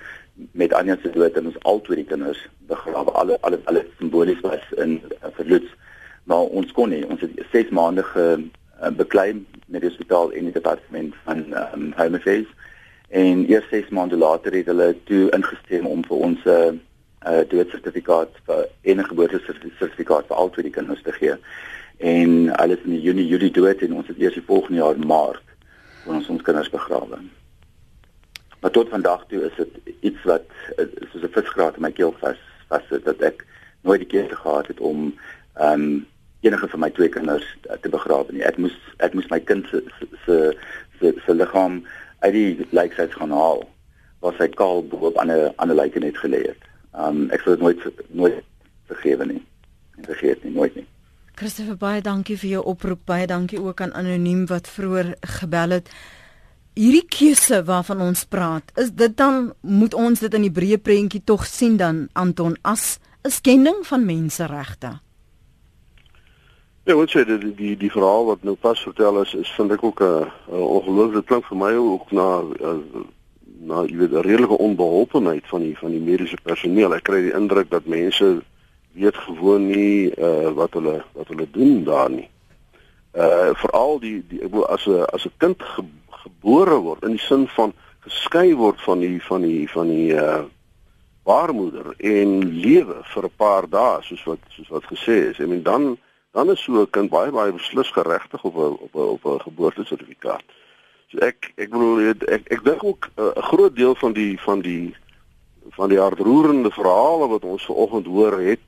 [0.51, 3.11] met Anja se dood en ons al twee kinders begrawe.
[3.11, 5.01] Alle alle alle simbolies was in
[5.37, 5.69] vir Lutz.
[6.23, 7.05] Maar ons kon nie.
[7.07, 8.25] Ons het 6 maande ge
[8.81, 12.49] uh, beklei met die hospitaal en die departement van um, home affairs.
[13.09, 16.75] En eers 6 maande later het hulle toe ingestem om vir ons 'n uh,
[17.25, 21.35] uh, doodsertifikaat vir enige geboortesertifikaat vir al twee kinders te gee
[21.97, 25.55] en alles in Junie Julie dood en ons het eers die volgende jaar Maart
[26.05, 27.19] kon ons ons kinders begrawe.
[28.61, 30.45] Maar tot vandag toe is dit iets wat
[31.11, 33.45] soos 'n visgraat in my keel vas vas dat ek
[33.81, 35.13] nooit die keuse gehad het om
[35.53, 36.05] ehm um,
[36.41, 38.43] enige van my twee kinders te begrawe nie.
[38.43, 39.83] Ek moes ek moes my kind se
[40.25, 40.37] se
[40.99, 41.83] se se liggaam
[42.19, 43.65] uit die lijkhuis gaan haal
[44.19, 46.66] waar sy kaal bo op 'n ander ander lijke net gelê het.
[46.97, 48.43] Um ek sou dit nooit nooit
[48.89, 49.41] vergewe nie.
[49.97, 50.85] En vergeet nie nooit nie.
[51.37, 53.03] Christopher baie dankie vir jou oproep.
[53.05, 55.91] Baie dankie ook aan anoniem wat vroeër gebel het.
[56.77, 61.23] Hierdie keuse waarvan ons praat, is dit dan moet ons dit in die breë prentjie
[61.25, 64.99] tog sien dan Anton as 'n skending van menseregte?
[66.87, 69.83] Ja, wat sê die die die verhaal wat nou pas vertel is is vind ek
[69.83, 72.27] ook 'n ongelooflike klink vir my ook na
[72.69, 72.71] a,
[73.67, 76.93] na jy weet 'n redelike onbeholpenheid van die van die mediese personeel.
[76.95, 78.41] Ek kry die indruk dat mense
[78.93, 82.29] weet gewoon nie uh wat hulle wat hulle doen daar nie.
[83.13, 85.83] Uh veral die die ek bedoel as 'n as 'n kind ge,
[86.23, 90.43] gebore word in die sin van geskei word van die van die van die uh
[91.23, 92.29] baarmoeder en
[92.63, 95.39] lewe vir 'n paar dae soos wat soos wat gesê is.
[95.39, 95.97] Ek meen dan
[96.31, 99.41] dan is so 'n kind baie baie beslis geregtig op 'n op 'n op 'n
[99.47, 100.43] geboortesertifikaat.
[101.07, 104.39] So ek ek bedoel ek ek dink ook eh, 'n uh, groot deel van die
[104.41, 104.95] van die
[105.77, 108.65] van die hartroerende verhale wat ons vanoggend hoor het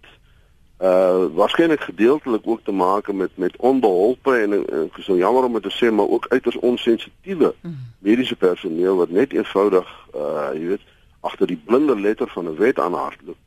[0.80, 5.54] uh waarskynlik gedeeltelik ook te maak met met onbeholpe en ek is so jammer om
[5.54, 7.76] dit te sê maar ook uiters onsensitiewe mm.
[8.00, 10.86] mediese personeel wat net eenvoudig uh jy weet
[11.20, 13.38] agter die blinde letter van 'n wet aanhardloop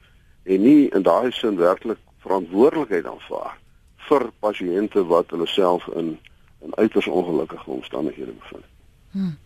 [0.42, 3.56] en nie in daai sin werklik verantwoordelikheid aanvaar
[4.08, 6.18] vir pasiënte wat hulle self in
[6.60, 8.71] in uiters ongelukkige omstandighede bevind.
[9.12, 9.36] Hmm.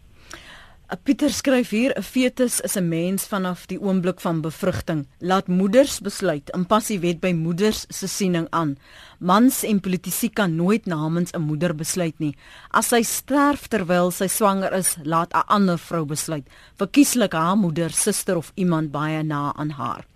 [1.03, 5.07] Pieter skryf hier 'n fetus is 'n mens vanaf die oomblik van bevrugting.
[5.19, 8.79] Laat moeders besluit in passie wet by moeders se siening aan.
[9.19, 12.37] Mans en politici kan nooit namens 'n moeder besluit nie.
[12.71, 16.47] As sy sterf terwyl sy swanger is, laat 'n ander vrou besluit.
[16.77, 20.07] Verkieslik haar moeder, suster of iemand baie na aan haar.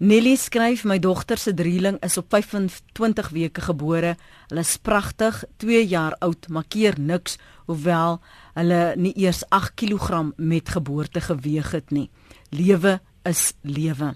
[0.00, 4.14] Nelly skryf my dogter se drieling is op 25 weke gebore.
[4.48, 7.36] Hulle is pragtig, 2 jaar oud, maar keer niks
[7.68, 8.16] hoewel
[8.56, 12.08] hulle nie eers 8 kg met geboorte geweeg het nie.
[12.48, 12.94] Lewe
[13.28, 14.14] is lewe.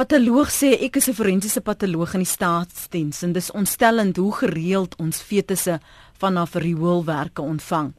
[0.00, 4.96] Patoloog sê ek is 'n forensiese patoloog in die staatsdiens en dis ontstellend hoe gereeld
[4.96, 5.78] ons fetusse
[6.18, 7.92] vanaf rioolwerke ontvang.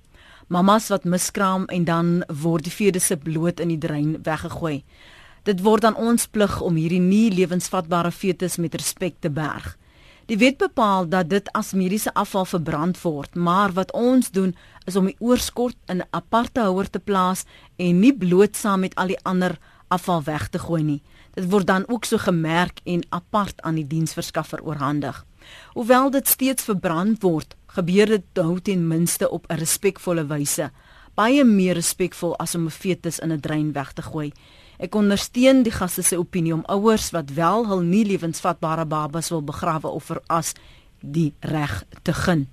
[0.48, 4.84] Mamas wat miskraam en dan word die fetusse bloot in die drein weggegooi.
[5.48, 9.78] Dit word aan ons plig om hierdie nie lewensvatbare fetus met respek te berg.
[10.28, 14.52] Die wet bepaal dat dit as mediese afval verbrand word, maar wat ons doen
[14.92, 17.46] is om die oorskot in 'n aparte houer te plaas
[17.78, 21.02] en nie bloot saam met al die ander afval weg te gooi nie.
[21.34, 25.26] Dit word dan ook so gemerk en apart aan die diensverskaffer oorhandig.
[25.74, 30.72] Hoewel dit steeds verbrand word, gebeur dit nou ten minste op 'n respekvolle wyse,
[31.16, 34.32] baie meer respekvol as om 'n fetus in 'n drein weg te gooi.
[34.78, 39.42] Ek ondersteun die gaste se opinie om ouers wat wel hul nie lewensvatbare babas wil
[39.42, 40.54] begrawe of veras
[41.02, 42.46] die reg te gun.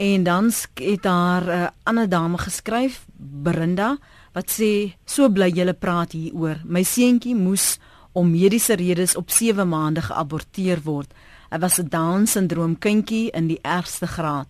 [0.00, 3.98] En dan het daar 'n uh, ander dame geskryf, Berinda,
[4.32, 6.60] wat sê so bly julle praat hieroor.
[6.64, 7.78] My seentjie moes
[8.12, 11.14] om mediese redes op 7 maande geaborteer word.
[11.50, 14.48] Hy was 'n Down-sindroom kindjie in die ergste graad.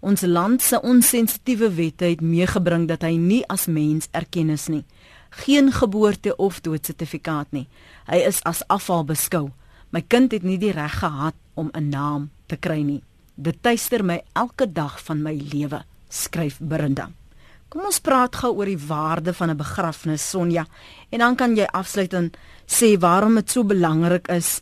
[0.00, 4.84] Ons land se onsensitiewe wette het meegebring dat hy nie as mens erken is nie
[5.30, 7.68] geen geboorte of doodsertifikaat nie.
[8.06, 9.50] Hy is as afval beskou.
[9.90, 13.02] My kind het nie die reg gehad om 'n naam te kry nie.
[13.34, 17.10] Dit tuister my elke dag van my lewe, skryf Brinda.
[17.68, 20.66] Kom ons praat gou oor die waarde van 'n begrafnis, Sonja,
[21.10, 22.32] en dan kan jy afsluit en
[22.66, 24.60] sê waarom dit so belangrik is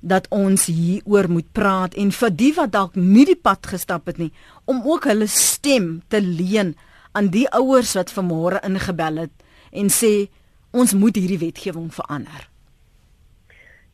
[0.00, 4.18] dat ons hieroor moet praat en vir die wat dalk nie die pad gestap het
[4.18, 4.32] nie,
[4.64, 6.76] om ook hulle stem te leen
[7.12, 9.30] aan die ouers wat vanmôre ingebel het
[9.70, 10.28] en sê
[10.70, 12.48] ons moet hierdie wetgewing verander.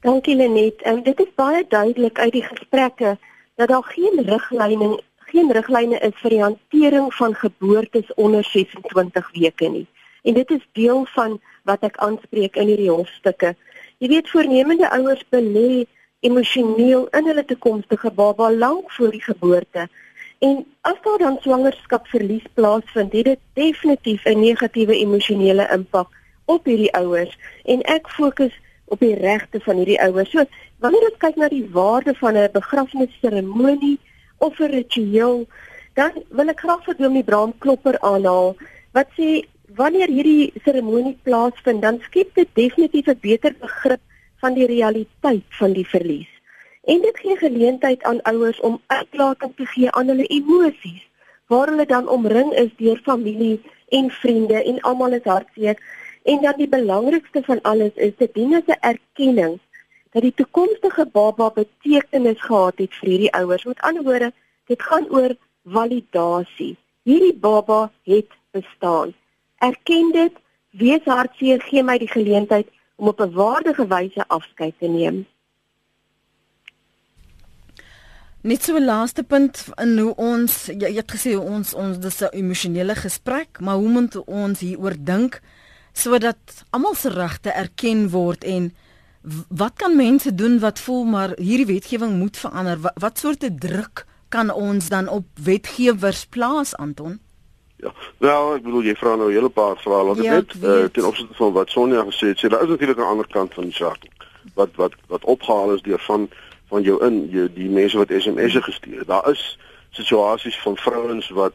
[0.01, 0.83] Dankie Lenet.
[0.83, 3.16] En dit is baie duidelik uit die gesprekke
[3.57, 9.68] dat daar geen riglyne geen riglyne is vir die hantering van geboortes onder 26 weke
[9.68, 9.87] nie.
[10.22, 13.57] En dit is deel van wat ek aanspreek in hierdie hofstukke.
[13.99, 15.85] Jy weet voornemende ouers belê
[16.20, 19.89] emosioneel in hulle toekomstige baba lank voor die geboorte
[20.39, 26.09] En as daar dan swangerskapverlies plaasvind, het dit definitief 'n negatiewe emosionele impak
[26.45, 28.53] op hierdie ouers en ek fokus
[28.84, 30.30] op die regte van hierdie ouers.
[30.30, 30.45] So,
[30.78, 33.99] wanneer ons kyk na die waarde van 'n begrafnisseremonie
[34.39, 35.47] of 'n ritueel,
[35.95, 38.57] dan wil ek graag vir Dominee Braam Klopper aanhaal
[38.93, 44.01] wat sê wanneer hierdie seremonie plaasvind, dan skep dit definitief 'n beter begrip
[44.37, 46.36] van die realiteit van die verlies.
[46.87, 51.09] En dit gee geleentheid aan ouers om uitlating te gee aan hulle emosies,
[51.47, 55.80] waar hulle dan omring is deur familie en vriende en almal is hartseer.
[56.22, 59.59] En dan die belangrikste van alles is dit dien as 'n erkenning
[60.11, 63.64] dat die toekomstige baba betekenis gehad het vir hierdie ouers.
[63.64, 64.32] Met ander woorde,
[64.66, 66.76] dit gaan oor validasie.
[67.03, 69.14] Hierdie baba het bestaan.
[69.59, 70.32] Erken dit,
[70.70, 75.26] wees hartseer, gee my die geleentheid om op 'n waardige wyse afskeid te neem.
[78.47, 82.22] Net so 'n laaste punt in hoe ons jy, jy het gesê ons ons dis
[82.22, 85.40] 'n emosionele gesprek, maar hoe moet ons hieroor dink
[85.92, 86.38] sodat
[86.70, 88.74] almal se regte erken word en
[89.49, 92.78] wat kan mense doen wat voel maar hierdie wetgewing moet verander?
[92.80, 97.18] Wat, wat soorte druk kan ons dan op wetgewers plaas Anton?
[97.76, 100.62] Ja, wel, ek bedoel jy vra nou 'n hele paar vrae wat ja, ek net
[100.62, 103.55] uh, ten opsigte van wat Sonja gesê het, sê daar is natuurlik 'n ander kant
[103.55, 104.07] van die saak
[104.55, 106.28] wat wat wat opgehaal is deur van
[106.69, 109.05] van jou in jou die mense wat SMS'e gestuur.
[109.07, 109.59] Daar is
[109.91, 111.55] situasies van vrouens wat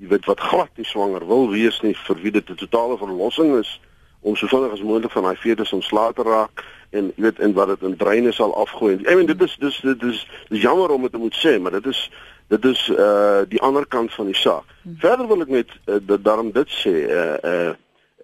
[0.00, 3.58] jy weet wat glad nie swanger wil wees nie vir wie dit 'n totale verlossing
[3.58, 3.80] is
[4.20, 7.52] om so vinnig as moontlik van daai fetus ontslae te raak en jy weet en
[7.52, 8.98] wat dit in breine sal afgooi.
[9.06, 11.72] I mean dit is dis dit is dis jammer om dit te moet sê, maar
[11.72, 12.10] dit is
[12.48, 14.64] dit is uh die ander kant van die saak.
[14.82, 14.96] Hmm.
[14.98, 17.72] Verder wil ek net uh, daarom dit sê uh uh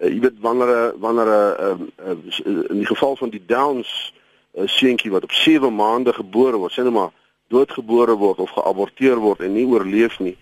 [0.01, 4.13] uh, jy weet wanneer wanneer uh, uh, uh, in die geval van die Downs
[4.57, 7.13] uh, seentjie wat op 7 maande gebore word, sê net maar
[7.47, 10.35] doodgebore word of geaborteer word en nie oorleef nie.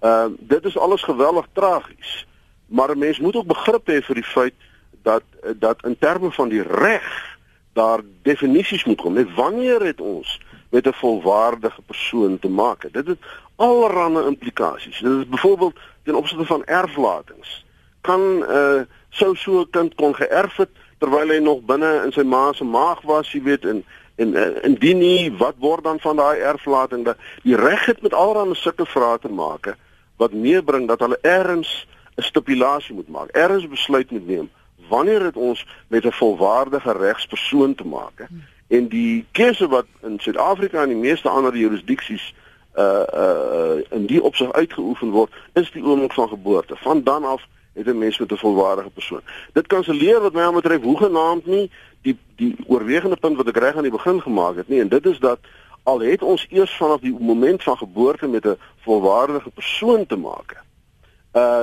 [0.00, 2.26] Ehm uh, dit is alles geweldig tragies.
[2.66, 4.54] Maar 'n mens moet ook begrip hê vir die feit
[5.02, 5.22] dat
[5.58, 7.36] dat in terme van die reg
[7.72, 9.12] daar definisies moet kom.
[9.12, 10.40] Net wanneer het ons
[10.70, 12.92] met 'n volwaardige persoon te maak?
[12.92, 13.18] Dit het
[13.56, 14.98] allerlei implikasies.
[14.98, 17.64] Dit is byvoorbeeld ten opsigte van erflatings
[18.06, 18.22] kan
[18.60, 22.52] uh sou so 'n kind kon geërf het terwyl hy nog binne in sy ma
[22.52, 23.84] se maag was, jy weet, en
[24.16, 28.14] en uh, indien nie, wat word dan van daai erflating dat die reg het met
[28.16, 29.74] allerlei sulke vrae te maak
[30.16, 31.86] wat meebring dat hulle ergens
[32.16, 34.50] 'n stipulasie moet maak, ergens besluit moet neem
[34.88, 38.24] wanneer dit ons met 'n volwaardige regspersoon te maak
[38.68, 42.34] en die keuse wat in Suid-Afrika en die meeste ander jurisdiksies
[42.78, 46.76] uh uh in die opsig uitgeoefen word is die oomblik van geboorte.
[46.76, 47.46] Van dan af
[47.76, 49.20] het 'n mens met 'n volwaardige persoon.
[49.52, 51.70] Dit kan se leer wat my aan betref hoegenaamd nie
[52.02, 55.06] die die oorwegende punt wat ek reg aan die begin gemaak het nie en dit
[55.06, 55.38] is dat
[55.82, 60.62] al het ons eers vanaf die moment van geboorte met 'n volwaardige persoon te maak.
[61.32, 61.62] Uh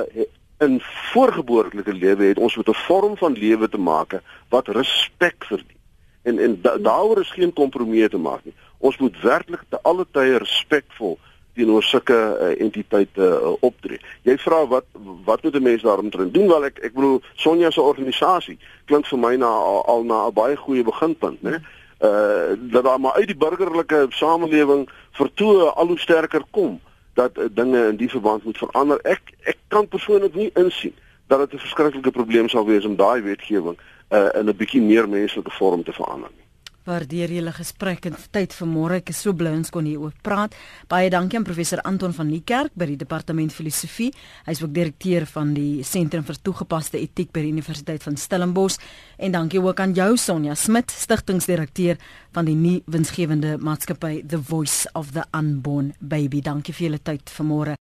[0.58, 0.80] in
[1.12, 5.80] voorgeboortelike lewe het ons met 'n vorm van lewe te maak wat respek verdien.
[6.22, 8.54] En en da, daaroor is geen kompromie te maak nie.
[8.78, 11.18] Ons moet werklik te alle tye respekvol
[11.54, 14.00] teenoor sulke uh, entiteite uh, optree.
[14.22, 14.86] Jy vra wat
[15.24, 16.48] wat moet 'n mens daaromtrent doen?
[16.48, 20.56] Wel ek ek bedoel Sonja se organisasie klink vir my na al, na 'n baie
[20.56, 21.62] goeie beginpunt, né?
[22.00, 26.80] Uh dat daar maar uit die burgerlike samelewing vertoë al hoe sterker kom
[27.14, 28.98] dat uh, dinge in die verband moet verander.
[29.02, 30.94] Ek ek kan persoonlik nie insien
[31.26, 33.78] dat dit 'n verskriklike probleem sal wees om daai wetgewing
[34.08, 36.43] uh, in 'n bietjie meer menslike vorm te verander nie
[36.84, 39.00] waardeer julle gesprek en tyd vanmôre.
[39.02, 40.54] Ek is so bly ons kon hier oor praat.
[40.88, 44.10] Baie dankie aan professor Anton van Niekerk by die departement filosofie.
[44.46, 48.80] Hy is ook direkteur van die sentrum vir toegepaste etiek by die Universiteit van Stellenbosch
[49.18, 52.00] en dankie ook aan jou Sonja Smit, stigtingsdirekteur
[52.34, 56.42] van die nuwe winsgewende maatskappy The Voice of the Unborn Baby.
[56.42, 57.78] Dankie vir julle tyd vanmôre.